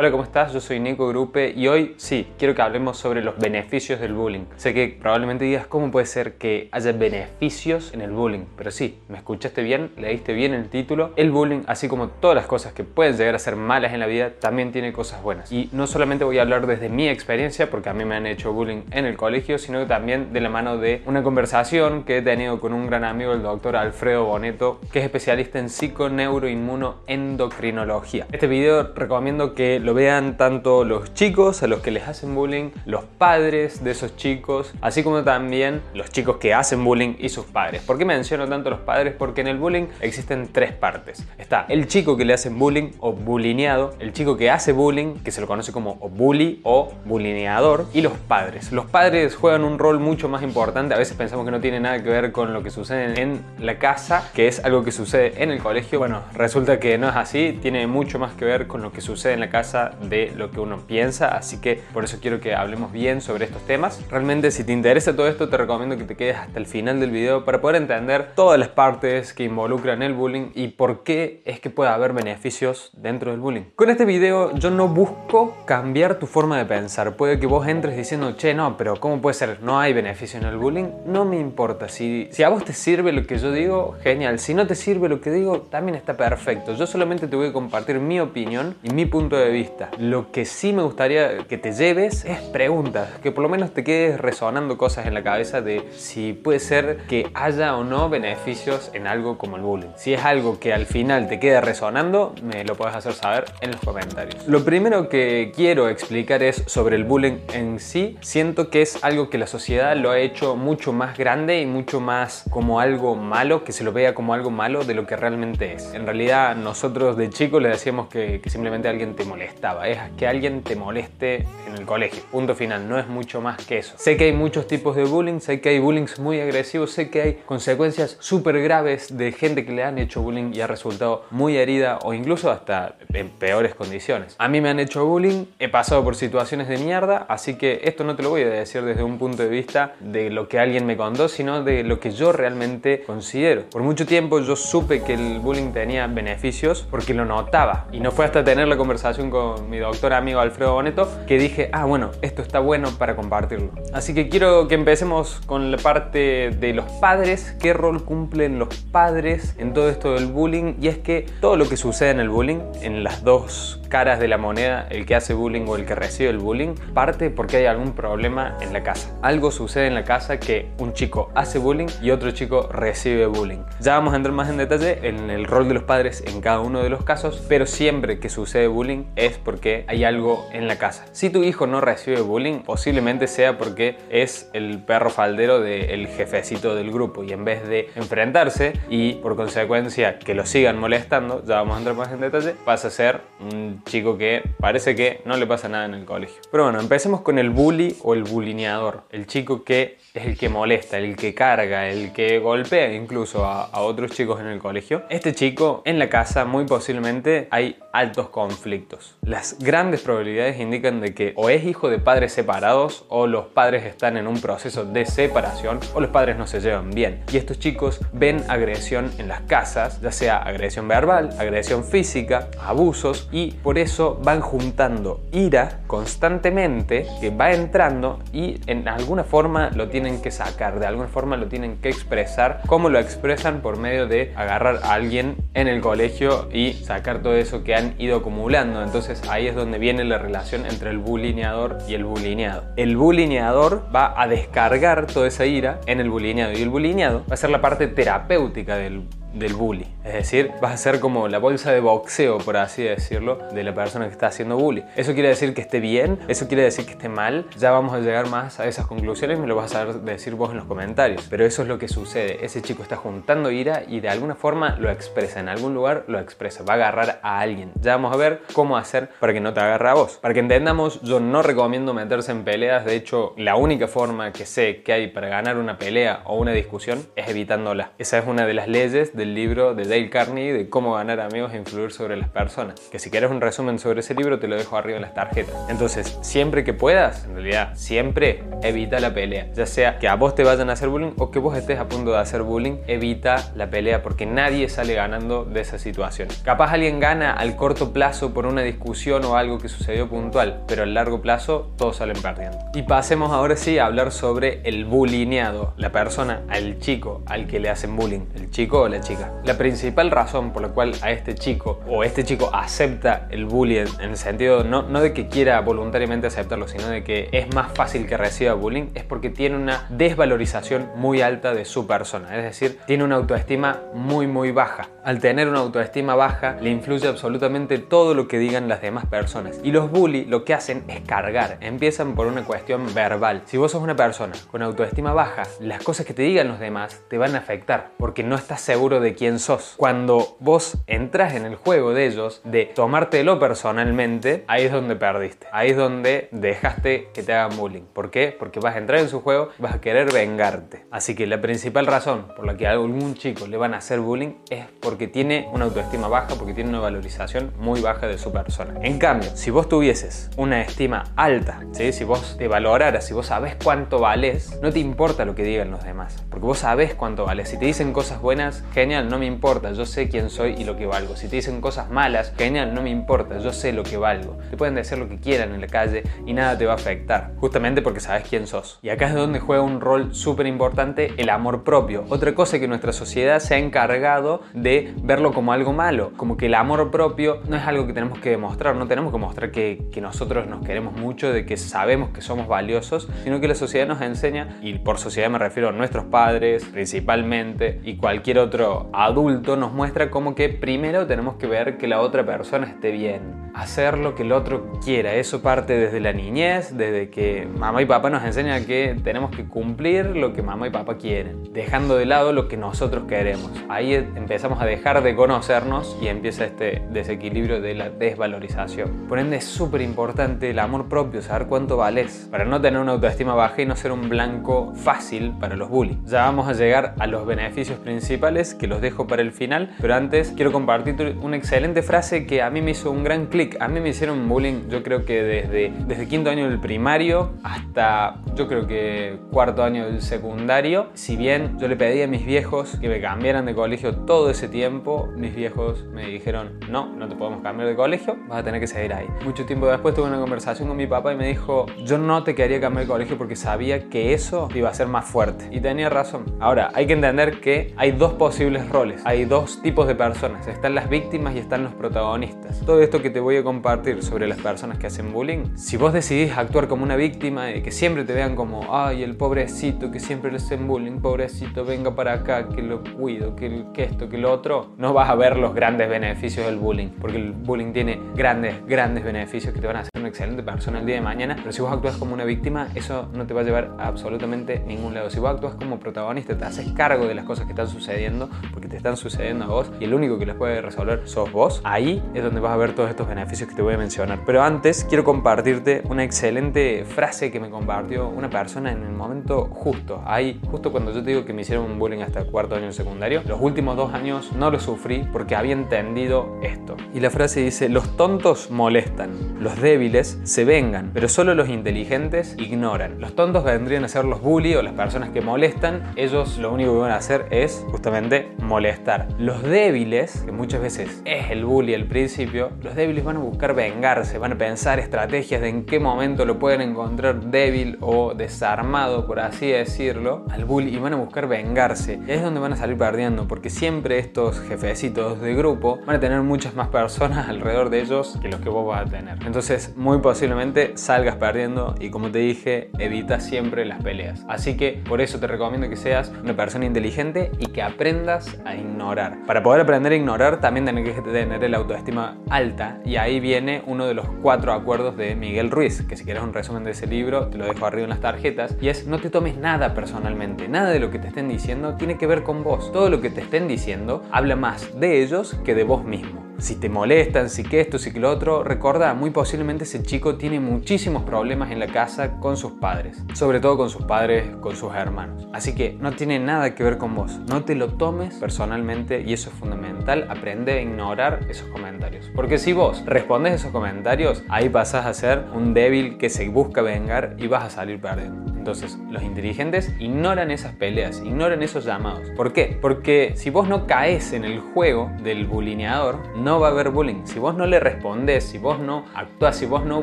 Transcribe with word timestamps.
Hola, 0.00 0.10
¿cómo 0.10 0.22
estás? 0.22 0.54
Yo 0.54 0.60
soy 0.60 0.80
Nico 0.80 1.06
Grupe 1.08 1.52
y 1.54 1.68
hoy 1.68 1.92
sí, 1.98 2.26
quiero 2.38 2.54
que 2.54 2.62
hablemos 2.62 2.96
sobre 2.96 3.22
los 3.22 3.36
beneficios 3.36 4.00
del 4.00 4.14
bullying. 4.14 4.46
Sé 4.56 4.72
que 4.72 4.96
probablemente 4.98 5.44
digas 5.44 5.66
cómo 5.66 5.90
puede 5.90 6.06
ser 6.06 6.38
que 6.38 6.70
haya 6.72 6.92
beneficios 6.92 7.92
en 7.92 8.00
el 8.00 8.10
bullying, 8.10 8.46
pero 8.56 8.70
sí, 8.70 8.98
me 9.10 9.18
escuchaste 9.18 9.62
bien, 9.62 9.90
leíste 9.98 10.32
bien 10.32 10.54
el 10.54 10.70
título. 10.70 11.10
El 11.16 11.30
bullying, 11.30 11.64
así 11.66 11.86
como 11.86 12.08
todas 12.08 12.34
las 12.34 12.46
cosas 12.46 12.72
que 12.72 12.82
pueden 12.82 13.14
llegar 13.14 13.34
a 13.34 13.38
ser 13.38 13.56
malas 13.56 13.92
en 13.92 14.00
la 14.00 14.06
vida, 14.06 14.30
también 14.40 14.72
tiene 14.72 14.94
cosas 14.94 15.22
buenas. 15.22 15.52
Y 15.52 15.68
no 15.72 15.86
solamente 15.86 16.24
voy 16.24 16.38
a 16.38 16.42
hablar 16.42 16.66
desde 16.66 16.88
mi 16.88 17.06
experiencia, 17.06 17.70
porque 17.70 17.90
a 17.90 17.92
mí 17.92 18.06
me 18.06 18.14
han 18.14 18.26
hecho 18.26 18.54
bullying 18.54 18.84
en 18.92 19.04
el 19.04 19.18
colegio, 19.18 19.58
sino 19.58 19.80
que 19.80 19.86
también 19.86 20.32
de 20.32 20.40
la 20.40 20.48
mano 20.48 20.78
de 20.78 21.02
una 21.04 21.22
conversación 21.22 22.04
que 22.04 22.16
he 22.16 22.22
tenido 22.22 22.58
con 22.58 22.72
un 22.72 22.86
gran 22.86 23.04
amigo, 23.04 23.34
el 23.34 23.42
doctor 23.42 23.76
Alfredo 23.76 24.24
Boneto, 24.24 24.80
que 24.92 25.00
es 25.00 25.04
especialista 25.04 25.58
en 25.58 25.68
psiconeuroinmunoendocrinología. 25.68 28.28
Este 28.32 28.46
video 28.46 28.94
recomiendo 28.94 29.54
que 29.54 29.78
lo 29.78 29.89
vean 29.94 30.36
tanto 30.36 30.84
los 30.84 31.14
chicos 31.14 31.62
a 31.62 31.66
los 31.66 31.80
que 31.80 31.90
les 31.90 32.06
hacen 32.06 32.34
bullying, 32.34 32.70
los 32.86 33.04
padres 33.04 33.82
de 33.84 33.90
esos 33.90 34.16
chicos, 34.16 34.72
así 34.80 35.02
como 35.02 35.22
también 35.24 35.82
los 35.94 36.10
chicos 36.10 36.36
que 36.36 36.54
hacen 36.54 36.84
bullying 36.84 37.14
y 37.18 37.28
sus 37.28 37.46
padres. 37.46 37.82
¿Por 37.82 37.98
qué 37.98 38.04
menciono 38.04 38.48
tanto 38.48 38.70
los 38.70 38.80
padres? 38.80 39.14
Porque 39.16 39.40
en 39.40 39.48
el 39.48 39.58
bullying 39.58 39.86
existen 40.00 40.48
tres 40.52 40.72
partes. 40.72 41.26
Está 41.38 41.66
el 41.68 41.86
chico 41.88 42.16
que 42.16 42.24
le 42.24 42.34
hacen 42.34 42.58
bullying 42.58 42.90
o 42.98 43.12
bulineado, 43.12 43.94
el 43.98 44.12
chico 44.12 44.36
que 44.36 44.50
hace 44.50 44.72
bullying, 44.72 45.14
que 45.24 45.30
se 45.30 45.40
lo 45.40 45.46
conoce 45.46 45.72
como 45.72 45.96
bully 45.96 46.60
o 46.62 46.92
bulineador, 47.04 47.86
y 47.92 48.02
los 48.02 48.12
padres. 48.12 48.72
Los 48.72 48.86
padres 48.86 49.36
juegan 49.36 49.64
un 49.64 49.78
rol 49.78 50.00
mucho 50.00 50.28
más 50.28 50.42
importante, 50.42 50.94
a 50.94 50.98
veces 50.98 51.16
pensamos 51.16 51.44
que 51.44 51.50
no 51.50 51.60
tiene 51.60 51.80
nada 51.80 52.02
que 52.02 52.08
ver 52.08 52.32
con 52.32 52.52
lo 52.52 52.62
que 52.62 52.70
sucede 52.70 53.20
en 53.20 53.40
la 53.58 53.78
casa, 53.78 54.30
que 54.34 54.48
es 54.48 54.64
algo 54.64 54.84
que 54.84 54.92
sucede 54.92 55.42
en 55.42 55.50
el 55.50 55.62
colegio. 55.62 55.98
Bueno, 55.98 56.22
resulta 56.34 56.78
que 56.80 56.98
no 56.98 57.08
es 57.08 57.16
así, 57.16 57.58
tiene 57.60 57.86
mucho 57.86 58.18
más 58.18 58.32
que 58.34 58.44
ver 58.44 58.66
con 58.66 58.82
lo 58.82 58.92
que 58.92 59.00
sucede 59.00 59.34
en 59.34 59.40
la 59.40 59.50
casa 59.50 59.79
de 59.88 60.32
lo 60.36 60.50
que 60.50 60.60
uno 60.60 60.78
piensa, 60.86 61.28
así 61.28 61.60
que 61.60 61.80
por 61.92 62.04
eso 62.04 62.18
quiero 62.20 62.40
que 62.40 62.54
hablemos 62.54 62.92
bien 62.92 63.20
sobre 63.20 63.46
estos 63.46 63.62
temas. 63.66 64.04
Realmente 64.10 64.50
si 64.50 64.64
te 64.64 64.72
interesa 64.72 65.16
todo 65.16 65.28
esto 65.28 65.48
te 65.48 65.56
recomiendo 65.56 65.96
que 65.96 66.04
te 66.04 66.16
quedes 66.16 66.36
hasta 66.36 66.58
el 66.58 66.66
final 66.66 67.00
del 67.00 67.10
video 67.10 67.44
para 67.44 67.60
poder 67.60 67.76
entender 67.76 68.32
todas 68.34 68.58
las 68.58 68.68
partes 68.68 69.32
que 69.32 69.44
involucran 69.44 70.02
el 70.02 70.14
bullying 70.14 70.50
y 70.54 70.68
por 70.68 71.02
qué 71.02 71.42
es 71.44 71.60
que 71.60 71.70
puede 71.70 71.90
haber 71.90 72.12
beneficios 72.12 72.90
dentro 72.94 73.30
del 73.30 73.40
bullying. 73.40 73.62
Con 73.74 73.90
este 73.90 74.04
video 74.04 74.54
yo 74.56 74.70
no 74.70 74.88
busco 74.88 75.56
cambiar 75.64 76.18
tu 76.18 76.26
forma 76.26 76.58
de 76.58 76.64
pensar. 76.64 77.16
Puede 77.16 77.38
que 77.38 77.46
vos 77.46 77.66
entres 77.66 77.96
diciendo, 77.96 78.32
che, 78.36 78.54
no, 78.54 78.76
pero 78.76 78.96
¿cómo 78.96 79.20
puede 79.20 79.34
ser? 79.34 79.62
No 79.62 79.78
hay 79.80 79.92
beneficio 79.92 80.38
en 80.38 80.46
el 80.46 80.56
bullying. 80.56 80.88
No 81.06 81.24
me 81.24 81.38
importa. 81.38 81.88
Si, 81.88 82.28
si 82.32 82.42
a 82.42 82.48
vos 82.48 82.64
te 82.64 82.72
sirve 82.72 83.12
lo 83.12 83.26
que 83.26 83.38
yo 83.38 83.52
digo, 83.52 83.96
genial. 84.02 84.38
Si 84.38 84.54
no 84.54 84.66
te 84.66 84.74
sirve 84.74 85.08
lo 85.08 85.20
que 85.20 85.30
digo, 85.30 85.62
también 85.62 85.96
está 85.96 86.16
perfecto. 86.16 86.74
Yo 86.74 86.86
solamente 86.86 87.28
te 87.28 87.36
voy 87.36 87.48
a 87.48 87.52
compartir 87.52 87.98
mi 87.98 88.20
opinión 88.20 88.76
y 88.82 88.90
mi 88.90 89.06
punto 89.06 89.36
de 89.36 89.50
vista 89.50 89.59
lo 89.98 90.30
que 90.32 90.44
sí 90.44 90.72
me 90.72 90.82
gustaría 90.82 91.38
que 91.48 91.58
te 91.58 91.72
lleves 91.72 92.24
es 92.24 92.38
preguntas, 92.40 93.08
que 93.22 93.32
por 93.32 93.42
lo 93.42 93.48
menos 93.48 93.72
te 93.72 93.84
quedes 93.84 94.20
resonando 94.20 94.78
cosas 94.78 95.06
en 95.06 95.14
la 95.14 95.22
cabeza 95.22 95.60
de 95.60 95.88
si 95.92 96.32
puede 96.32 96.60
ser 96.60 96.98
que 97.08 97.30
haya 97.34 97.76
o 97.76 97.84
no 97.84 98.08
beneficios 98.08 98.90
en 98.94 99.06
algo 99.06 99.38
como 99.38 99.56
el 99.56 99.62
bullying. 99.62 99.90
Si 99.96 100.14
es 100.14 100.24
algo 100.24 100.58
que 100.58 100.72
al 100.72 100.86
final 100.86 101.28
te 101.28 101.38
queda 101.38 101.60
resonando, 101.60 102.34
me 102.42 102.64
lo 102.64 102.74
puedes 102.74 102.94
hacer 102.94 103.12
saber 103.12 103.44
en 103.60 103.72
los 103.72 103.80
comentarios. 103.80 104.46
Lo 104.46 104.64
primero 104.64 105.08
que 105.08 105.52
quiero 105.54 105.88
explicar 105.88 106.42
es 106.42 106.62
sobre 106.66 106.96
el 106.96 107.04
bullying 107.04 107.38
en 107.52 107.80
sí. 107.80 108.16
Siento 108.20 108.70
que 108.70 108.82
es 108.82 109.02
algo 109.02 109.30
que 109.30 109.38
la 109.38 109.46
sociedad 109.46 109.96
lo 109.96 110.10
ha 110.10 110.18
hecho 110.18 110.56
mucho 110.56 110.92
más 110.92 111.18
grande 111.18 111.60
y 111.60 111.66
mucho 111.66 112.00
más 112.00 112.44
como 112.50 112.80
algo 112.80 113.16
malo, 113.16 113.64
que 113.64 113.72
se 113.72 113.84
lo 113.84 113.92
vea 113.92 114.14
como 114.14 114.34
algo 114.34 114.50
malo 114.50 114.84
de 114.84 114.94
lo 114.94 115.06
que 115.06 115.16
realmente 115.16 115.74
es. 115.74 115.94
En 115.94 116.06
realidad 116.06 116.56
nosotros 116.56 117.16
de 117.16 117.30
chicos 117.30 117.62
le 117.62 117.70
decíamos 117.70 118.08
que, 118.08 118.40
que 118.40 118.50
simplemente 118.50 118.88
alguien 118.88 119.14
te 119.14 119.24
molesta 119.24 119.49
es 119.84 119.98
que 120.16 120.26
alguien 120.26 120.62
te 120.62 120.76
moleste 120.76 121.46
en 121.66 121.74
el 121.78 121.86
colegio. 121.86 122.22
Punto 122.30 122.54
final, 122.54 122.88
no 122.88 122.98
es 122.98 123.06
mucho 123.06 123.40
más 123.40 123.64
que 123.64 123.78
eso. 123.78 123.94
Sé 123.96 124.16
que 124.16 124.24
hay 124.24 124.32
muchos 124.32 124.66
tipos 124.66 124.96
de 124.96 125.04
bullying, 125.04 125.40
sé 125.40 125.60
que 125.60 125.70
hay 125.70 125.78
bullying 125.78 126.06
muy 126.18 126.40
agresivos, 126.40 126.92
sé 126.92 127.10
que 127.10 127.22
hay 127.22 127.34
consecuencias 127.46 128.16
súper 128.20 128.60
graves 128.62 129.16
de 129.16 129.32
gente 129.32 129.64
que 129.64 129.72
le 129.72 129.84
han 129.84 129.98
hecho 129.98 130.22
bullying 130.22 130.52
y 130.54 130.60
ha 130.60 130.66
resultado 130.66 131.24
muy 131.30 131.56
herida 131.56 131.98
o 132.02 132.14
incluso 132.14 132.50
hasta 132.50 132.96
en 133.12 133.28
peores 133.28 133.74
condiciones. 133.74 134.34
A 134.38 134.48
mí 134.48 134.60
me 134.60 134.70
han 134.70 134.80
hecho 134.80 135.04
bullying, 135.04 135.44
he 135.58 135.68
pasado 135.68 136.02
por 136.04 136.16
situaciones 136.16 136.68
de 136.68 136.78
mierda, 136.78 137.26
así 137.28 137.56
que 137.56 137.80
esto 137.84 138.04
no 138.04 138.16
te 138.16 138.22
lo 138.22 138.30
voy 138.30 138.42
a 138.42 138.48
decir 138.48 138.82
desde 138.82 139.02
un 139.02 139.18
punto 139.18 139.42
de 139.42 139.48
vista 139.48 139.94
de 140.00 140.30
lo 140.30 140.48
que 140.48 140.58
alguien 140.58 140.86
me 140.86 140.96
contó, 140.96 141.28
sino 141.28 141.62
de 141.62 141.84
lo 141.84 142.00
que 142.00 142.12
yo 142.12 142.32
realmente 142.32 143.02
considero. 143.02 143.62
Por 143.70 143.82
mucho 143.82 144.06
tiempo 144.06 144.40
yo 144.40 144.56
supe 144.56 145.02
que 145.02 145.14
el 145.14 145.38
bullying 145.40 145.72
tenía 145.72 146.06
beneficios 146.06 146.86
porque 146.90 147.14
lo 147.14 147.24
notaba 147.24 147.86
y 147.92 148.00
no 148.00 148.10
fue 148.10 148.24
hasta 148.24 148.44
tener 148.44 148.68
la 148.68 148.76
conversación 148.76 149.30
con 149.30 149.39
mi 149.68 149.78
doctor 149.78 150.12
amigo 150.12 150.40
Alfredo 150.40 150.74
Boneto 150.74 151.08
que 151.26 151.38
dije, 151.38 151.70
ah, 151.72 151.84
bueno, 151.84 152.10
esto 152.22 152.42
está 152.42 152.60
bueno 152.60 152.90
para 152.98 153.16
compartirlo. 153.16 153.72
Así 153.92 154.14
que 154.14 154.28
quiero 154.28 154.68
que 154.68 154.74
empecemos 154.74 155.40
con 155.46 155.70
la 155.70 155.78
parte 155.78 156.50
de 156.50 156.72
los 156.72 156.86
padres, 157.00 157.56
qué 157.60 157.72
rol 157.72 158.04
cumplen 158.04 158.58
los 158.58 158.74
padres 158.92 159.54
en 159.58 159.72
todo 159.72 159.88
esto 159.88 160.14
del 160.14 160.26
bullying. 160.26 160.74
Y 160.80 160.88
es 160.88 160.98
que 160.98 161.26
todo 161.40 161.56
lo 161.56 161.68
que 161.68 161.76
sucede 161.76 162.10
en 162.10 162.20
el 162.20 162.28
bullying, 162.28 162.60
en 162.82 163.04
las 163.04 163.24
dos 163.24 163.79
caras 163.90 164.20
de 164.20 164.28
la 164.28 164.38
moneda, 164.38 164.86
el 164.88 165.04
que 165.04 165.14
hace 165.14 165.34
bullying 165.34 165.66
o 165.66 165.76
el 165.76 165.84
que 165.84 165.94
recibe 165.94 166.30
el 166.30 166.38
bullying, 166.38 166.74
parte 166.94 167.28
porque 167.28 167.58
hay 167.58 167.66
algún 167.66 167.92
problema 167.92 168.56
en 168.62 168.72
la 168.72 168.82
casa. 168.82 169.14
Algo 169.20 169.50
sucede 169.50 169.88
en 169.88 169.94
la 169.94 170.04
casa 170.04 170.40
que 170.40 170.70
un 170.78 170.94
chico 170.94 171.30
hace 171.34 171.58
bullying 171.58 171.88
y 172.00 172.12
otro 172.12 172.30
chico 172.30 172.68
recibe 172.72 173.26
bullying. 173.26 173.58
Ya 173.80 173.94
vamos 173.94 174.14
a 174.14 174.16
entrar 174.16 174.32
más 174.34 174.48
en 174.48 174.56
detalle 174.56 175.06
en 175.06 175.28
el 175.28 175.44
rol 175.44 175.68
de 175.68 175.74
los 175.74 175.82
padres 175.82 176.24
en 176.26 176.40
cada 176.40 176.60
uno 176.60 176.82
de 176.82 176.88
los 176.88 177.04
casos, 177.04 177.44
pero 177.48 177.66
siempre 177.66 178.20
que 178.20 178.28
sucede 178.28 178.68
bullying 178.68 179.04
es 179.16 179.36
porque 179.38 179.84
hay 179.88 180.04
algo 180.04 180.48
en 180.52 180.68
la 180.68 180.78
casa. 180.78 181.04
Si 181.12 181.28
tu 181.28 181.42
hijo 181.42 181.66
no 181.66 181.80
recibe 181.80 182.20
bullying, 182.20 182.60
posiblemente 182.60 183.26
sea 183.26 183.58
porque 183.58 183.98
es 184.08 184.48
el 184.52 184.78
perro 184.78 185.10
faldero 185.10 185.60
del 185.60 186.06
jefecito 186.06 186.76
del 186.76 186.92
grupo 186.92 187.24
y 187.24 187.32
en 187.32 187.44
vez 187.44 187.66
de 187.68 187.90
enfrentarse 187.96 188.74
y 188.88 189.14
por 189.14 189.34
consecuencia 189.34 190.20
que 190.20 190.34
lo 190.34 190.46
sigan 190.46 190.78
molestando, 190.78 191.44
ya 191.44 191.56
vamos 191.56 191.74
a 191.74 191.78
entrar 191.78 191.96
más 191.96 192.12
en 192.12 192.20
detalle, 192.20 192.54
pasa 192.64 192.88
a 192.88 192.90
ser 192.90 193.20
un 193.40 193.79
chico 193.84 194.16
que 194.18 194.42
parece 194.58 194.94
que 194.94 195.20
no 195.24 195.36
le 195.36 195.46
pasa 195.46 195.68
nada 195.68 195.84
en 195.84 195.94
el 195.94 196.04
colegio. 196.04 196.40
Pero 196.50 196.64
bueno, 196.64 196.80
empecemos 196.80 197.20
con 197.20 197.38
el 197.38 197.50
bully 197.50 197.96
o 198.02 198.14
el 198.14 198.24
bulineador, 198.24 199.04
el 199.10 199.26
chico 199.26 199.64
que 199.64 199.98
es 200.14 200.26
el 200.26 200.36
que 200.36 200.48
molesta, 200.48 200.98
el 200.98 201.16
que 201.16 201.34
carga, 201.34 201.88
el 201.88 202.12
que 202.12 202.38
golpea 202.38 202.92
incluso 202.92 203.44
a, 203.44 203.64
a 203.64 203.80
otros 203.80 204.10
chicos 204.12 204.40
en 204.40 204.46
el 204.46 204.58
colegio. 204.58 205.04
Este 205.08 205.34
chico 205.34 205.82
en 205.84 205.98
la 205.98 206.08
casa 206.08 206.44
muy 206.44 206.64
posiblemente 206.64 207.48
hay 207.50 207.78
altos 207.92 208.28
conflictos. 208.28 209.16
Las 209.22 209.58
grandes 209.58 210.02
probabilidades 210.02 210.58
indican 210.60 211.00
de 211.00 211.14
que 211.14 211.32
o 211.36 211.50
es 211.50 211.64
hijo 211.64 211.88
de 211.88 211.98
padres 211.98 212.32
separados 212.32 213.04
o 213.08 213.26
los 213.26 213.46
padres 213.46 213.84
están 213.84 214.16
en 214.16 214.26
un 214.26 214.40
proceso 214.40 214.84
de 214.84 215.06
separación 215.06 215.80
o 215.94 216.00
los 216.00 216.10
padres 216.10 216.36
no 216.36 216.46
se 216.46 216.60
llevan 216.60 216.90
bien. 216.90 217.22
Y 217.32 217.36
estos 217.36 217.58
chicos 217.58 218.00
ven 218.12 218.44
agresión 218.48 219.10
en 219.18 219.28
las 219.28 219.42
casas, 219.42 220.00
ya 220.00 220.12
sea 220.12 220.38
agresión 220.38 220.88
verbal, 220.88 221.30
agresión 221.38 221.84
física, 221.84 222.48
abusos 222.60 223.28
y 223.32 223.52
por 223.52 223.69
eso 223.78 224.18
van 224.22 224.40
juntando 224.40 225.20
ira 225.32 225.80
constantemente 225.86 227.06
que 227.20 227.30
va 227.30 227.52
entrando 227.52 228.20
y 228.32 228.60
en 228.66 228.88
alguna 228.88 229.24
forma 229.24 229.70
lo 229.70 229.88
tienen 229.88 230.22
que 230.22 230.30
sacar, 230.30 230.80
de 230.80 230.86
alguna 230.86 231.08
forma 231.08 231.36
lo 231.36 231.46
tienen 231.46 231.76
que 231.78 231.88
expresar. 231.88 232.62
¿Cómo 232.66 232.88
lo 232.88 232.98
expresan? 232.98 233.60
Por 233.60 233.78
medio 233.78 234.06
de 234.06 234.32
agarrar 234.36 234.80
a 234.82 234.92
alguien 234.92 235.36
en 235.54 235.68
el 235.68 235.80
colegio 235.80 236.48
y 236.52 236.72
sacar 236.72 237.22
todo 237.22 237.34
eso 237.34 237.64
que 237.64 237.74
han 237.74 237.94
ido 237.98 238.18
acumulando. 238.18 238.82
Entonces 238.82 239.22
ahí 239.28 239.46
es 239.46 239.54
donde 239.54 239.78
viene 239.78 240.04
la 240.04 240.18
relación 240.18 240.66
entre 240.66 240.90
el 240.90 240.98
bulineador 240.98 241.78
y 241.88 241.94
el 241.94 242.04
bulineado. 242.04 242.64
El 242.76 242.96
bulineador 242.96 243.86
va 243.94 244.20
a 244.20 244.26
descargar 244.26 245.06
toda 245.06 245.28
esa 245.28 245.46
ira 245.46 245.80
en 245.86 246.00
el 246.00 246.10
bulineado 246.10 246.52
y 246.52 246.62
el 246.62 246.68
bulineado 246.68 247.24
va 247.28 247.34
a 247.34 247.36
ser 247.36 247.50
la 247.50 247.60
parte 247.60 247.88
terapéutica 247.88 248.76
del 248.76 249.04
del 249.32 249.54
bully. 249.54 249.86
Es 250.04 250.14
decir, 250.14 250.52
vas 250.60 250.72
a 250.72 250.76
ser 250.76 251.00
como 251.00 251.28
la 251.28 251.38
bolsa 251.38 251.72
de 251.72 251.80
boxeo, 251.80 252.38
por 252.38 252.56
así 252.56 252.82
decirlo, 252.82 253.38
de 253.52 253.62
la 253.62 253.74
persona 253.74 254.06
que 254.06 254.12
está 254.12 254.28
haciendo 254.28 254.56
bully. 254.56 254.84
¿Eso 254.96 255.14
quiere 255.14 255.28
decir 255.28 255.54
que 255.54 255.60
esté 255.60 255.80
bien? 255.80 256.18
¿Eso 256.28 256.48
quiere 256.48 256.62
decir 256.62 256.84
que 256.86 256.92
esté 256.92 257.08
mal? 257.08 257.46
Ya 257.58 257.70
vamos 257.70 257.92
a 257.94 258.00
llegar 258.00 258.28
más 258.28 258.60
a 258.60 258.66
esas 258.66 258.86
conclusiones, 258.86 259.38
me 259.38 259.46
lo 259.46 259.56
vas 259.56 259.74
a 259.74 259.86
decir 259.86 260.34
vos 260.34 260.50
en 260.50 260.56
los 260.56 260.66
comentarios. 260.66 261.26
Pero 261.28 261.44
eso 261.44 261.62
es 261.62 261.68
lo 261.68 261.78
que 261.78 261.88
sucede. 261.88 262.44
Ese 262.44 262.62
chico 262.62 262.82
está 262.82 262.96
juntando 262.96 263.50
ira 263.50 263.82
y 263.86 264.00
de 264.00 264.08
alguna 264.08 264.34
forma 264.34 264.76
lo 264.76 264.90
expresa. 264.90 265.40
En 265.40 265.48
algún 265.48 265.74
lugar 265.74 266.04
lo 266.08 266.18
expresa. 266.18 266.64
Va 266.64 266.74
a 266.74 266.76
agarrar 266.76 267.20
a 267.22 267.40
alguien. 267.40 267.72
Ya 267.80 267.92
vamos 267.96 268.12
a 268.12 268.16
ver 268.16 268.42
cómo 268.52 268.76
hacer 268.76 269.10
para 269.20 269.32
que 269.32 269.40
no 269.40 269.52
te 269.52 269.60
agarre 269.60 269.88
a 269.90 269.94
vos. 269.94 270.18
Para 270.20 270.34
que 270.34 270.40
entendamos, 270.40 271.00
yo 271.02 271.20
no 271.20 271.42
recomiendo 271.42 271.94
meterse 271.94 272.32
en 272.32 272.44
peleas. 272.44 272.84
De 272.84 272.96
hecho, 272.96 273.34
la 273.36 273.56
única 273.56 273.88
forma 273.88 274.32
que 274.32 274.46
sé 274.46 274.82
que 274.82 274.92
hay 274.92 275.08
para 275.08 275.28
ganar 275.28 275.56
una 275.56 275.78
pelea 275.78 276.22
o 276.24 276.36
una 276.36 276.52
discusión 276.52 277.06
es 277.16 277.28
evitándola. 277.28 277.92
Esa 277.98 278.18
es 278.18 278.26
una 278.26 278.46
de 278.46 278.54
las 278.54 278.68
leyes 278.68 279.16
del 279.20 279.34
libro 279.34 279.74
de 279.74 279.84
Dale 279.84 280.08
Carnegie 280.08 280.54
de 280.54 280.70
cómo 280.70 280.94
ganar 280.94 281.20
amigos 281.20 281.52
e 281.52 281.58
influir 281.58 281.92
sobre 281.92 282.16
las 282.16 282.30
personas. 282.30 282.80
Que 282.90 282.98
si 282.98 283.10
quieres 283.10 283.30
un 283.30 283.42
resumen 283.42 283.78
sobre 283.78 284.00
ese 284.00 284.14
libro 284.14 284.38
te 284.38 284.48
lo 284.48 284.56
dejo 284.56 284.78
arriba 284.78 284.96
en 284.96 285.02
las 285.02 285.12
tarjetas. 285.12 285.54
Entonces, 285.68 286.18
siempre 286.22 286.64
que 286.64 286.72
puedas, 286.72 287.26
en 287.26 287.34
realidad, 287.34 287.74
siempre 287.74 288.42
evita 288.62 288.98
la 288.98 289.12
pelea. 289.12 289.48
Ya 289.52 289.66
sea 289.66 289.98
que 289.98 290.08
a 290.08 290.14
vos 290.14 290.34
te 290.34 290.42
vayan 290.42 290.70
a 290.70 290.72
hacer 290.72 290.88
bullying 290.88 291.12
o 291.18 291.30
que 291.30 291.38
vos 291.38 291.54
estés 291.54 291.78
a 291.78 291.86
punto 291.86 292.12
de 292.12 292.18
hacer 292.18 292.42
bullying, 292.42 292.78
evita 292.86 293.52
la 293.54 293.68
pelea 293.68 294.02
porque 294.02 294.24
nadie 294.24 294.70
sale 294.70 294.94
ganando 294.94 295.44
de 295.44 295.60
esa 295.60 295.78
situación. 295.78 296.28
Capaz 296.42 296.72
alguien 296.72 296.98
gana 296.98 297.34
al 297.34 297.56
corto 297.56 297.92
plazo 297.92 298.32
por 298.32 298.46
una 298.46 298.62
discusión 298.62 299.22
o 299.26 299.36
algo 299.36 299.58
que 299.58 299.68
sucedió 299.68 300.08
puntual, 300.08 300.62
pero 300.66 300.84
al 300.84 300.94
largo 300.94 301.20
plazo 301.20 301.74
todos 301.76 301.96
salen 301.96 302.16
perdiendo. 302.22 302.56
Y 302.72 302.84
pasemos 302.84 303.32
ahora 303.32 303.56
sí 303.56 303.78
a 303.78 303.84
hablar 303.84 304.12
sobre 304.12 304.62
el 304.64 304.86
bullyingado, 304.86 305.74
la 305.76 305.92
persona, 305.92 306.40
al 306.48 306.78
chico 306.78 307.22
al 307.26 307.46
que 307.46 307.60
le 307.60 307.68
hacen 307.68 307.94
bullying, 307.94 308.22
el 308.34 308.50
chico 308.50 308.80
o 308.80 308.88
la 308.88 309.02
chica. 309.02 309.09
La 309.44 309.58
principal 309.58 310.10
razón 310.10 310.52
por 310.52 310.62
la 310.62 310.68
cual 310.68 310.92
a 311.02 311.10
este 311.10 311.34
chico 311.34 311.80
o 311.88 312.04
este 312.04 312.24
chico 312.24 312.50
acepta 312.52 313.26
el 313.30 313.44
bullying 313.44 313.86
en 314.00 314.10
el 314.10 314.16
sentido 314.16 314.64
no, 314.64 314.82
no 314.82 315.00
de 315.00 315.12
que 315.12 315.28
quiera 315.28 315.60
voluntariamente 315.60 316.26
aceptarlo, 316.26 316.68
sino 316.68 316.88
de 316.88 317.02
que 317.02 317.28
es 317.32 317.52
más 317.54 317.72
fácil 317.72 318.06
que 318.06 318.16
reciba 318.16 318.54
bullying, 318.54 318.88
es 318.94 319.04
porque 319.04 319.30
tiene 319.30 319.56
una 319.56 319.86
desvalorización 319.88 320.90
muy 320.96 321.22
alta 321.22 321.54
de 321.54 321.64
su 321.64 321.86
persona, 321.86 322.36
es 322.36 322.44
decir, 322.44 322.78
tiene 322.86 323.04
una 323.04 323.16
autoestima 323.16 323.80
muy 323.94 324.26
muy 324.26 324.52
baja. 324.52 324.88
Al 325.02 325.18
tener 325.18 325.48
una 325.48 325.60
autoestima 325.60 326.14
baja 326.14 326.56
le 326.60 326.70
influye 326.70 327.08
absolutamente 327.08 327.78
todo 327.78 328.14
lo 328.14 328.28
que 328.28 328.38
digan 328.38 328.68
las 328.68 328.82
demás 328.82 329.06
personas. 329.06 329.58
Y 329.64 329.72
los 329.72 329.90
bully 329.90 330.24
lo 330.24 330.44
que 330.44 330.54
hacen 330.54 330.84
es 330.88 331.00
cargar, 331.00 331.56
empiezan 331.60 332.14
por 332.14 332.26
una 332.26 332.44
cuestión 332.44 332.86
verbal. 332.94 333.42
Si 333.46 333.56
vos 333.56 333.72
sos 333.72 333.82
una 333.82 333.96
persona 333.96 334.34
con 334.50 334.62
autoestima 334.62 335.12
baja, 335.12 335.42
las 335.60 335.82
cosas 335.82 336.06
que 336.06 336.14
te 336.14 336.22
digan 336.22 336.48
los 336.48 336.60
demás 336.60 337.02
te 337.08 337.18
van 337.18 337.34
a 337.34 337.38
afectar 337.38 337.90
porque 337.98 338.22
no 338.22 338.36
estás 338.36 338.60
seguro 338.60 338.99
de 339.00 339.14
quién 339.14 339.38
sos. 339.38 339.74
Cuando 339.76 340.36
vos 340.40 340.78
entras 340.86 341.34
en 341.34 341.46
el 341.46 341.56
juego 341.56 341.92
de 341.92 342.06
ellos, 342.06 342.40
de 342.44 342.66
tomártelo 342.66 343.38
personalmente, 343.38 344.44
ahí 344.46 344.64
es 344.64 344.72
donde 344.72 344.96
perdiste. 344.96 345.46
Ahí 345.52 345.70
es 345.70 345.76
donde 345.76 346.28
dejaste 346.32 347.08
que 347.12 347.22
te 347.22 347.32
hagan 347.32 347.56
bullying. 347.56 347.82
¿Por 347.92 348.10
qué? 348.10 348.34
Porque 348.38 348.60
vas 348.60 348.74
a 348.74 348.78
entrar 348.78 349.00
en 349.00 349.08
su 349.08 349.20
juego 349.20 349.50
vas 349.58 349.74
a 349.74 349.80
querer 349.80 350.12
vengarte. 350.12 350.84
Así 350.90 351.14
que 351.14 351.26
la 351.26 351.40
principal 351.40 351.86
razón 351.86 352.26
por 352.34 352.46
la 352.46 352.56
que 352.56 352.66
a 352.66 352.72
algún 352.72 353.14
chico 353.14 353.46
le 353.46 353.56
van 353.56 353.74
a 353.74 353.78
hacer 353.78 354.00
bullying 354.00 354.34
es 354.50 354.64
porque 354.80 355.08
tiene 355.08 355.48
una 355.52 355.66
autoestima 355.66 356.08
baja, 356.08 356.34
porque 356.36 356.54
tiene 356.54 356.70
una 356.70 356.80
valorización 356.80 357.52
muy 357.58 357.80
baja 357.80 358.06
de 358.06 358.18
su 358.18 358.32
persona. 358.32 358.74
En 358.82 358.98
cambio, 358.98 359.30
si 359.34 359.50
vos 359.50 359.68
tuvieses 359.68 360.30
una 360.36 360.62
estima 360.62 361.04
alta, 361.16 361.60
¿sí? 361.72 361.92
si 361.92 362.04
vos 362.04 362.36
te 362.38 362.48
valoraras, 362.48 363.06
si 363.06 363.14
vos 363.14 363.26
sabés 363.26 363.56
cuánto 363.62 364.00
vales, 364.00 364.58
no 364.62 364.72
te 364.72 364.78
importa 364.78 365.24
lo 365.24 365.34
que 365.34 365.42
digan 365.42 365.70
los 365.70 365.84
demás, 365.84 366.24
porque 366.30 366.46
vos 366.46 366.58
sabés 366.58 366.94
cuánto 366.94 367.24
vales. 367.24 367.48
Si 367.48 367.58
te 367.58 367.66
dicen 367.66 367.92
cosas 367.92 368.20
buenas, 368.20 368.64
genial, 368.72 368.89
no 368.90 369.18
me 369.18 369.26
importa, 369.26 369.72
yo 369.72 369.86
sé 369.86 370.08
quién 370.08 370.30
soy 370.30 370.54
y 370.58 370.64
lo 370.64 370.76
que 370.76 370.86
valgo. 370.86 371.14
Si 371.16 371.28
te 371.28 371.36
dicen 371.36 371.60
cosas 371.60 371.90
malas, 371.90 372.32
genial, 372.36 372.74
no 372.74 372.82
me 372.82 372.90
importa, 372.90 373.38
yo 373.38 373.52
sé 373.52 373.72
lo 373.72 373.84
que 373.84 373.96
valgo. 373.96 374.38
Te 374.50 374.56
pueden 374.56 374.74
decir 374.74 374.98
lo 374.98 375.08
que 375.08 375.18
quieran 375.18 375.54
en 375.54 375.60
la 375.60 375.68
calle 375.68 376.02
y 376.26 376.32
nada 376.32 376.58
te 376.58 376.66
va 376.66 376.72
a 376.72 376.76
afectar, 376.76 377.32
justamente 377.36 377.82
porque 377.82 378.00
sabes 378.00 378.24
quién 378.28 378.46
sos. 378.46 378.78
Y 378.82 378.88
acá 378.88 379.06
es 379.06 379.14
donde 379.14 379.38
juega 379.38 379.62
un 379.62 379.80
rol 379.80 380.14
súper 380.14 380.46
importante 380.46 381.14
el 381.16 381.30
amor 381.30 381.62
propio. 381.62 382.04
Otra 382.08 382.34
cosa 382.34 382.58
que 382.58 382.66
nuestra 382.66 382.92
sociedad 382.92 383.38
se 383.38 383.54
ha 383.54 383.58
encargado 383.58 384.42
de 384.54 384.92
verlo 385.02 385.32
como 385.32 385.52
algo 385.52 385.72
malo, 385.72 386.12
como 386.16 386.36
que 386.36 386.46
el 386.46 386.54
amor 386.54 386.90
propio 386.90 387.40
no 387.48 387.56
es 387.56 387.62
algo 387.62 387.86
que 387.86 387.92
tenemos 387.92 388.18
que 388.18 388.30
demostrar, 388.30 388.74
no 388.74 388.88
tenemos 388.88 389.12
que 389.12 389.18
mostrar 389.18 389.50
que, 389.52 389.86
que 389.92 390.00
nosotros 390.00 390.46
nos 390.46 390.66
queremos 390.66 390.98
mucho, 390.98 391.32
de 391.32 391.46
que 391.46 391.56
sabemos 391.56 392.10
que 392.10 392.22
somos 392.22 392.48
valiosos, 392.48 393.08
sino 393.22 393.40
que 393.40 393.48
la 393.48 393.54
sociedad 393.54 393.86
nos 393.86 394.00
enseña, 394.00 394.58
y 394.62 394.74
por 394.78 394.98
sociedad 394.98 395.30
me 395.30 395.38
refiero 395.38 395.68
a 395.68 395.72
nuestros 395.72 396.06
padres 396.06 396.64
principalmente, 396.64 397.80
y 397.84 397.96
cualquier 397.96 398.38
otro 398.38 398.79
adulto 398.92 399.56
nos 399.56 399.72
muestra 399.72 400.10
como 400.10 400.34
que 400.34 400.48
primero 400.48 401.06
tenemos 401.06 401.36
que 401.36 401.46
ver 401.46 401.76
que 401.76 401.86
la 401.86 402.00
otra 402.00 402.24
persona 402.24 402.66
esté 402.66 402.90
bien, 402.90 403.49
hacer 403.54 403.98
lo 403.98 404.14
que 404.14 404.22
el 404.22 404.32
otro 404.32 404.72
quiera, 404.84 405.14
eso 405.14 405.42
parte 405.42 405.76
desde 405.76 406.00
la 406.00 406.12
niñez, 406.12 406.76
desde 406.76 407.10
que 407.10 407.48
mamá 407.58 407.82
y 407.82 407.86
papá 407.86 408.10
nos 408.10 408.24
enseñan 408.24 408.64
que 408.64 408.96
tenemos 409.02 409.30
que 409.30 409.44
cumplir 409.44 410.06
lo 410.16 410.32
que 410.32 410.42
mamá 410.42 410.68
y 410.68 410.70
papá 410.70 410.96
quieren, 410.96 411.52
dejando 411.52 411.96
de 411.96 412.06
lado 412.06 412.32
lo 412.32 412.48
que 412.48 412.56
nosotros 412.56 413.04
queremos. 413.08 413.50
Ahí 413.68 413.94
empezamos 413.94 414.60
a 414.60 414.66
dejar 414.66 415.02
de 415.02 415.14
conocernos 415.14 415.96
y 416.00 416.08
empieza 416.08 416.44
este 416.44 416.82
desequilibrio 416.90 417.60
de 417.60 417.74
la 417.74 417.90
desvalorización. 417.90 419.06
Por 419.08 419.18
ende 419.18 419.36
es 419.36 419.44
súper 419.44 419.80
importante 419.80 420.50
el 420.50 420.58
amor 420.58 420.88
propio, 420.88 421.22
saber 421.22 421.48
cuánto 421.48 421.76
vales, 421.76 422.28
para 422.30 422.44
no 422.44 422.60
tener 422.60 422.80
una 422.80 422.92
autoestima 422.92 423.34
baja 423.34 423.62
y 423.62 423.66
no 423.66 423.76
ser 423.76 423.92
un 423.92 424.08
blanco 424.08 424.72
fácil 424.74 425.32
para 425.40 425.56
los 425.56 425.68
bullies. 425.68 425.98
Ya 426.06 426.22
vamos 426.22 426.48
a 426.48 426.52
llegar 426.52 426.94
a 426.98 427.06
los 427.06 427.26
beneficios 427.26 427.78
principales 427.78 428.54
que 428.54 428.66
los 428.66 428.80
dejo 428.80 429.06
para 429.06 429.22
el 429.22 429.32
final, 429.32 429.74
pero 429.80 429.94
antes 429.94 430.32
quiero 430.36 430.52
compartir 430.52 431.16
una 431.22 431.36
excelente 431.36 431.82
frase 431.82 432.26
que 432.26 432.42
a 432.42 432.50
mí 432.50 432.62
me 432.62 432.72
hizo 432.72 432.90
un 432.90 433.04
gran 433.04 433.26
clic. 433.26 433.49
A 433.58 433.68
mí 433.68 433.80
me 433.80 433.88
hicieron 433.88 434.28
bullying, 434.28 434.68
yo 434.68 434.82
creo 434.82 435.04
que 435.04 435.22
desde, 435.22 435.72
desde 435.86 436.08
quinto 436.08 436.30
año 436.30 436.48
del 436.48 436.60
primario 436.60 437.32
hasta 437.42 438.22
yo 438.34 438.48
creo 438.48 438.66
que 438.66 439.18
cuarto 439.30 439.62
año 439.62 439.86
del 439.86 440.02
secundario. 440.02 440.88
Si 440.94 441.16
bien 441.16 441.58
yo 441.58 441.68
le 441.68 441.76
pedí 441.76 442.02
a 442.02 442.06
mis 442.06 442.24
viejos 442.24 442.76
que 442.80 442.88
me 442.88 443.00
cambiaran 443.00 443.46
de 443.46 443.54
colegio 443.54 443.94
todo 443.94 444.30
ese 444.30 444.48
tiempo, 444.48 445.08
mis 445.16 445.34
viejos 445.34 445.84
me 445.92 446.06
dijeron, 446.06 446.58
no, 446.68 446.94
no 446.94 447.08
te 447.08 447.16
podemos 447.16 447.42
cambiar 447.42 447.68
de 447.68 447.76
colegio, 447.76 448.16
vas 448.28 448.40
a 448.40 448.44
tener 448.44 448.60
que 448.60 448.66
seguir 448.66 448.92
ahí. 448.92 449.06
Mucho 449.24 449.46
tiempo 449.46 449.66
después 449.66 449.94
tuve 449.94 450.06
una 450.06 450.20
conversación 450.20 450.68
con 450.68 450.76
mi 450.76 450.86
papá 450.86 451.12
y 451.12 451.16
me 451.16 451.26
dijo, 451.28 451.66
yo 451.84 451.98
no 451.98 452.22
te 452.24 452.34
quería 452.34 452.60
cambiar 452.60 452.86
de 452.86 452.92
colegio 452.92 453.18
porque 453.18 453.36
sabía 453.36 453.88
que 453.88 454.14
eso 454.14 454.48
iba 454.54 454.68
a 454.68 454.74
ser 454.74 454.86
más 454.86 455.04
fuerte. 455.04 455.48
Y 455.50 455.60
tenía 455.60 455.88
razón. 455.88 456.24
Ahora, 456.40 456.70
hay 456.74 456.86
que 456.86 456.92
entender 456.92 457.40
que 457.40 457.74
hay 457.76 457.92
dos 457.92 458.14
posibles 458.14 458.68
roles, 458.68 459.02
hay 459.04 459.24
dos 459.24 459.60
tipos 459.62 459.86
de 459.86 459.94
personas, 459.94 460.46
están 460.46 460.74
las 460.74 460.88
víctimas 460.88 461.34
y 461.34 461.38
están 461.38 461.64
los 461.64 461.74
protagonistas. 461.74 462.60
Todo 462.64 462.80
esto 462.80 463.02
que 463.02 463.10
te 463.10 463.20
voy 463.30 463.36
a 463.36 463.44
compartir 463.44 464.02
sobre 464.02 464.26
las 464.26 464.38
personas 464.38 464.76
que 464.78 464.88
hacen 464.88 465.12
bullying, 465.12 465.56
si 465.56 465.76
vos 465.76 465.92
decidís 465.92 466.36
actuar 466.36 466.66
como 466.66 466.82
una 466.82 466.96
víctima 466.96 467.52
y 467.52 467.62
que 467.62 467.70
siempre 467.70 468.02
te 468.02 468.12
vean 468.12 468.34
como, 468.34 468.74
ay, 468.74 469.04
el 469.04 469.14
pobrecito 469.14 469.92
que 469.92 470.00
siempre 470.00 470.32
le 470.32 470.38
hacen 470.38 470.66
bullying, 470.66 470.98
pobrecito, 470.98 471.64
venga 471.64 471.94
para 471.94 472.12
acá, 472.12 472.48
que 472.48 472.60
lo 472.60 472.82
cuido, 472.82 473.36
que, 473.36 473.66
que 473.72 473.84
esto, 473.84 474.08
que 474.08 474.18
lo 474.18 474.32
otro, 474.32 474.72
no 474.78 474.92
vas 474.92 475.08
a 475.08 475.14
ver 475.14 475.36
los 475.36 475.54
grandes 475.54 475.88
beneficios 475.88 476.44
del 476.44 476.56
bullying, 476.56 476.88
porque 477.00 477.18
el 477.18 477.30
bullying 477.30 477.72
tiene 477.72 478.00
grandes, 478.16 478.66
grandes 478.66 479.04
beneficios 479.04 479.54
que 479.54 479.60
te 479.60 479.66
van 479.68 479.76
a 479.76 479.80
hacer 479.82 479.92
una 479.94 480.08
excelente 480.08 480.42
persona 480.42 480.80
el 480.80 480.86
día 480.86 480.96
de 480.96 481.02
mañana, 481.02 481.36
pero 481.38 481.52
si 481.52 481.62
vos 481.62 481.72
actúas 481.72 481.96
como 481.98 482.14
una 482.14 482.24
víctima, 482.24 482.66
eso 482.74 483.08
no 483.14 483.28
te 483.28 483.34
va 483.34 483.42
a 483.42 483.44
llevar 483.44 483.76
a 483.78 483.86
absolutamente 483.86 484.58
ningún 484.66 484.92
lado. 484.92 485.08
Si 485.08 485.20
vos 485.20 485.30
actúas 485.30 485.54
como 485.54 485.78
protagonista, 485.78 486.36
te 486.36 486.44
haces 486.44 486.72
cargo 486.72 487.06
de 487.06 487.14
las 487.14 487.24
cosas 487.24 487.44
que 487.44 487.52
están 487.52 487.68
sucediendo, 487.68 488.28
porque 488.52 488.66
te 488.66 488.76
están 488.76 488.96
sucediendo 488.96 489.44
a 489.44 489.48
vos, 489.48 489.70
y 489.78 489.84
el 489.84 489.94
único 489.94 490.18
que 490.18 490.26
las 490.26 490.34
puede 490.34 490.60
resolver 490.60 491.06
sos 491.06 491.30
vos, 491.30 491.60
ahí 491.62 492.02
es 492.12 492.24
donde 492.24 492.40
vas 492.40 492.50
a 492.50 492.56
ver 492.56 492.74
todos 492.74 492.90
estos 492.90 493.06
beneficios 493.06 493.19
que 493.28 493.54
te 493.54 493.62
voy 493.62 493.74
a 493.74 493.78
mencionar. 493.78 494.20
Pero 494.24 494.42
antes, 494.42 494.84
quiero 494.84 495.04
compartirte 495.04 495.82
una 495.88 496.04
excelente 496.04 496.84
frase 496.84 497.30
que 497.30 497.40
me 497.40 497.50
compartió 497.50 498.08
una 498.08 498.28
persona 498.28 498.72
en 498.72 498.82
el 498.82 498.92
momento 498.92 499.46
justo. 499.46 500.02
Ahí, 500.04 500.40
justo 500.50 500.72
cuando 500.72 500.92
yo 500.92 501.02
te 501.02 501.10
digo 501.10 501.24
que 501.24 501.32
me 501.32 501.42
hicieron 501.42 501.64
un 501.64 501.78
bullying 501.78 502.00
hasta 502.00 502.24
cuarto 502.24 502.54
año 502.54 502.72
secundario, 502.72 503.22
los 503.26 503.40
últimos 503.40 503.76
dos 503.76 503.92
años 503.94 504.32
no 504.32 504.50
lo 504.50 504.58
sufrí 504.58 505.06
porque 505.12 505.36
había 505.36 505.52
entendido 505.52 506.38
esto. 506.42 506.76
Y 506.94 507.00
la 507.00 507.10
frase 507.10 507.40
dice, 507.40 507.68
los 507.68 507.96
tontos 507.96 508.50
molestan, 508.50 509.10
los 509.40 509.60
débiles 509.60 510.18
se 510.24 510.44
vengan, 510.44 510.90
pero 510.92 511.08
solo 511.08 511.34
los 511.34 511.48
inteligentes 511.48 512.36
ignoran. 512.38 513.00
Los 513.00 513.14
tontos 513.14 513.44
vendrían 513.44 513.84
a 513.84 513.88
ser 513.88 514.04
los 514.04 514.20
bully 514.20 514.54
o 514.54 514.62
las 514.62 514.74
personas 514.74 515.10
que 515.10 515.20
molestan, 515.20 515.92
ellos 515.96 516.38
lo 516.38 516.52
único 516.52 516.72
que 516.72 516.78
van 516.80 516.92
a 516.92 516.96
hacer 516.96 517.26
es 517.30 517.64
justamente 517.70 518.32
molestar. 518.42 519.08
Los 519.18 519.42
débiles, 519.42 520.22
que 520.24 520.32
muchas 520.32 520.60
veces 520.60 521.02
es 521.04 521.30
el 521.30 521.44
bully 521.44 521.74
al 521.74 521.84
principio, 521.86 522.50
los 522.62 522.74
débiles 522.74 523.04
van 523.04 523.09
a 523.16 523.20
buscar 523.20 523.54
vengarse, 523.54 524.18
van 524.18 524.32
a 524.32 524.38
pensar 524.38 524.78
estrategias 524.78 525.40
de 525.40 525.48
en 525.48 525.64
qué 525.64 525.80
momento 525.80 526.24
lo 526.24 526.38
pueden 526.38 526.60
encontrar 526.60 527.20
débil 527.20 527.78
o 527.80 528.14
desarmado, 528.14 529.06
por 529.06 529.20
así 529.20 529.48
decirlo, 529.48 530.24
al 530.30 530.44
bully 530.44 530.74
y 530.74 530.78
van 530.78 530.94
a 530.94 530.96
buscar 530.96 531.28
vengarse. 531.28 532.00
Es 532.06 532.22
donde 532.22 532.40
van 532.40 532.52
a 532.52 532.56
salir 532.56 532.76
perdiendo, 532.76 533.26
porque 533.26 533.50
siempre 533.50 533.98
estos 533.98 534.40
jefecitos 534.40 535.20
de 535.20 535.34
grupo 535.34 535.78
van 535.86 535.96
a 535.96 536.00
tener 536.00 536.20
muchas 536.22 536.54
más 536.54 536.68
personas 536.68 537.28
alrededor 537.28 537.70
de 537.70 537.80
ellos 537.80 538.18
que 538.20 538.28
los 538.28 538.40
que 538.40 538.48
vos 538.48 538.66
vas 538.66 538.86
a 538.86 538.90
tener. 538.90 539.18
Entonces, 539.24 539.76
muy 539.76 539.98
posiblemente 539.98 540.72
salgas 540.76 541.16
perdiendo 541.16 541.74
y 541.80 541.90
como 541.90 542.10
te 542.10 542.18
dije, 542.18 542.70
evita 542.78 543.20
siempre 543.20 543.64
las 543.64 543.82
peleas. 543.82 544.24
Así 544.28 544.56
que 544.56 544.82
por 544.88 545.00
eso 545.00 545.18
te 545.18 545.26
recomiendo 545.26 545.68
que 545.68 545.76
seas 545.76 546.12
una 546.22 546.34
persona 546.34 546.66
inteligente 546.66 547.30
y 547.38 547.46
que 547.46 547.62
aprendas 547.62 548.38
a 548.44 548.54
ignorar. 548.54 549.18
Para 549.26 549.42
poder 549.42 549.62
aprender 549.62 549.92
a 549.92 549.96
ignorar 549.96 550.40
también 550.40 550.66
tenés 550.66 550.94
que 550.94 551.02
tener 551.02 551.42
el 551.42 551.54
autoestima 551.54 552.16
alta 552.28 552.78
y 552.84 552.96
ahí 553.00 553.20
viene 553.20 553.62
uno 553.66 553.86
de 553.86 553.94
los 553.94 554.06
cuatro 554.22 554.52
acuerdos 554.52 554.96
de 554.96 555.14
Miguel 555.14 555.50
Ruiz, 555.50 555.82
que 555.88 555.96
si 555.96 556.04
quieres 556.04 556.22
un 556.22 556.32
resumen 556.32 556.64
de 556.64 556.72
ese 556.72 556.86
libro 556.86 557.28
te 557.28 557.38
lo 557.38 557.46
dejo 557.46 557.66
arriba 557.66 557.84
en 557.84 557.90
las 557.90 558.00
tarjetas 558.00 558.56
y 558.60 558.68
es 558.68 558.86
no 558.86 558.98
te 558.98 559.10
tomes 559.10 559.36
nada 559.36 559.74
personalmente, 559.74 560.48
nada 560.48 560.70
de 560.70 560.80
lo 560.80 560.90
que 560.90 560.98
te 560.98 561.08
estén 561.08 561.28
diciendo 561.28 561.74
tiene 561.74 561.98
que 561.98 562.06
ver 562.06 562.22
con 562.22 562.44
vos. 562.44 562.72
Todo 562.72 562.90
lo 562.90 563.00
que 563.00 563.10
te 563.10 563.22
estén 563.22 563.48
diciendo 563.48 564.02
habla 564.10 564.36
más 564.36 564.78
de 564.78 565.02
ellos 565.02 565.36
que 565.44 565.54
de 565.54 565.64
vos 565.64 565.84
mismo. 565.84 566.29
Si 566.40 566.56
te 566.56 566.68
molestan, 566.68 567.30
si 567.30 567.42
que 567.42 567.60
esto, 567.60 567.78
si 567.78 567.92
que 567.92 568.00
lo 568.00 568.10
otro, 568.10 568.42
recuerda, 568.42 568.94
muy 568.94 569.10
posiblemente 569.10 569.64
ese 569.64 569.82
chico 569.82 570.16
tiene 570.16 570.40
muchísimos 570.40 571.04
problemas 571.04 571.50
en 571.50 571.58
la 571.58 571.66
casa 571.66 572.18
con 572.18 572.36
sus 572.36 572.52
padres, 572.52 573.02
sobre 573.14 573.40
todo 573.40 573.56
con 573.56 573.70
sus 573.70 573.82
padres, 573.82 574.36
con 574.40 574.56
sus 574.56 574.74
hermanos. 574.74 575.28
Así 575.32 575.54
que 575.54 575.76
no 575.80 575.92
tiene 575.92 576.18
nada 576.18 576.54
que 576.54 576.64
ver 576.64 576.78
con 576.78 576.94
vos, 576.94 577.18
no 577.28 577.44
te 577.44 577.54
lo 577.54 577.74
tomes 577.74 578.14
personalmente 578.14 579.02
y 579.06 579.12
eso 579.12 579.30
es 579.30 579.36
fundamental, 579.36 580.06
aprende 580.10 580.52
a 580.52 580.60
ignorar 580.60 581.26
esos 581.28 581.48
comentarios. 581.48 582.10
Porque 582.14 582.38
si 582.38 582.52
vos 582.52 582.84
respondes 582.86 583.34
esos 583.34 583.52
comentarios, 583.52 584.22
ahí 584.28 584.48
pasás 584.48 584.86
a 584.86 584.94
ser 584.94 585.26
un 585.34 585.54
débil 585.54 585.98
que 585.98 586.08
se 586.08 586.28
busca 586.28 586.62
vengar 586.62 587.16
y 587.18 587.26
vas 587.26 587.44
a 587.44 587.50
salir 587.50 587.80
perdiendo. 587.80 588.30
Entonces, 588.40 588.78
los 588.90 589.02
inteligentes 589.02 589.70
ignoran 589.78 590.30
esas 590.30 590.54
peleas, 590.54 591.02
ignoran 591.04 591.42
esos 591.42 591.66
llamados. 591.66 592.08
¿Por 592.16 592.32
qué? 592.32 592.58
Porque 592.58 593.12
si 593.14 593.28
vos 593.28 593.46
no 593.46 593.66
caes 593.66 594.14
en 594.14 594.24
el 594.24 594.40
juego 594.40 594.90
del 595.02 595.26
bulineador, 595.26 596.16
no 596.16 596.29
va 596.38 596.48
a 596.48 596.50
haber 596.52 596.70
bullying. 596.70 597.04
Si 597.04 597.18
vos 597.18 597.34
no 597.34 597.46
le 597.46 597.58
respondes, 597.58 598.24
si 598.24 598.38
vos 598.38 598.60
no 598.60 598.84
actúas, 598.94 599.36
si 599.36 599.46
vos 599.46 599.64
no 599.64 599.82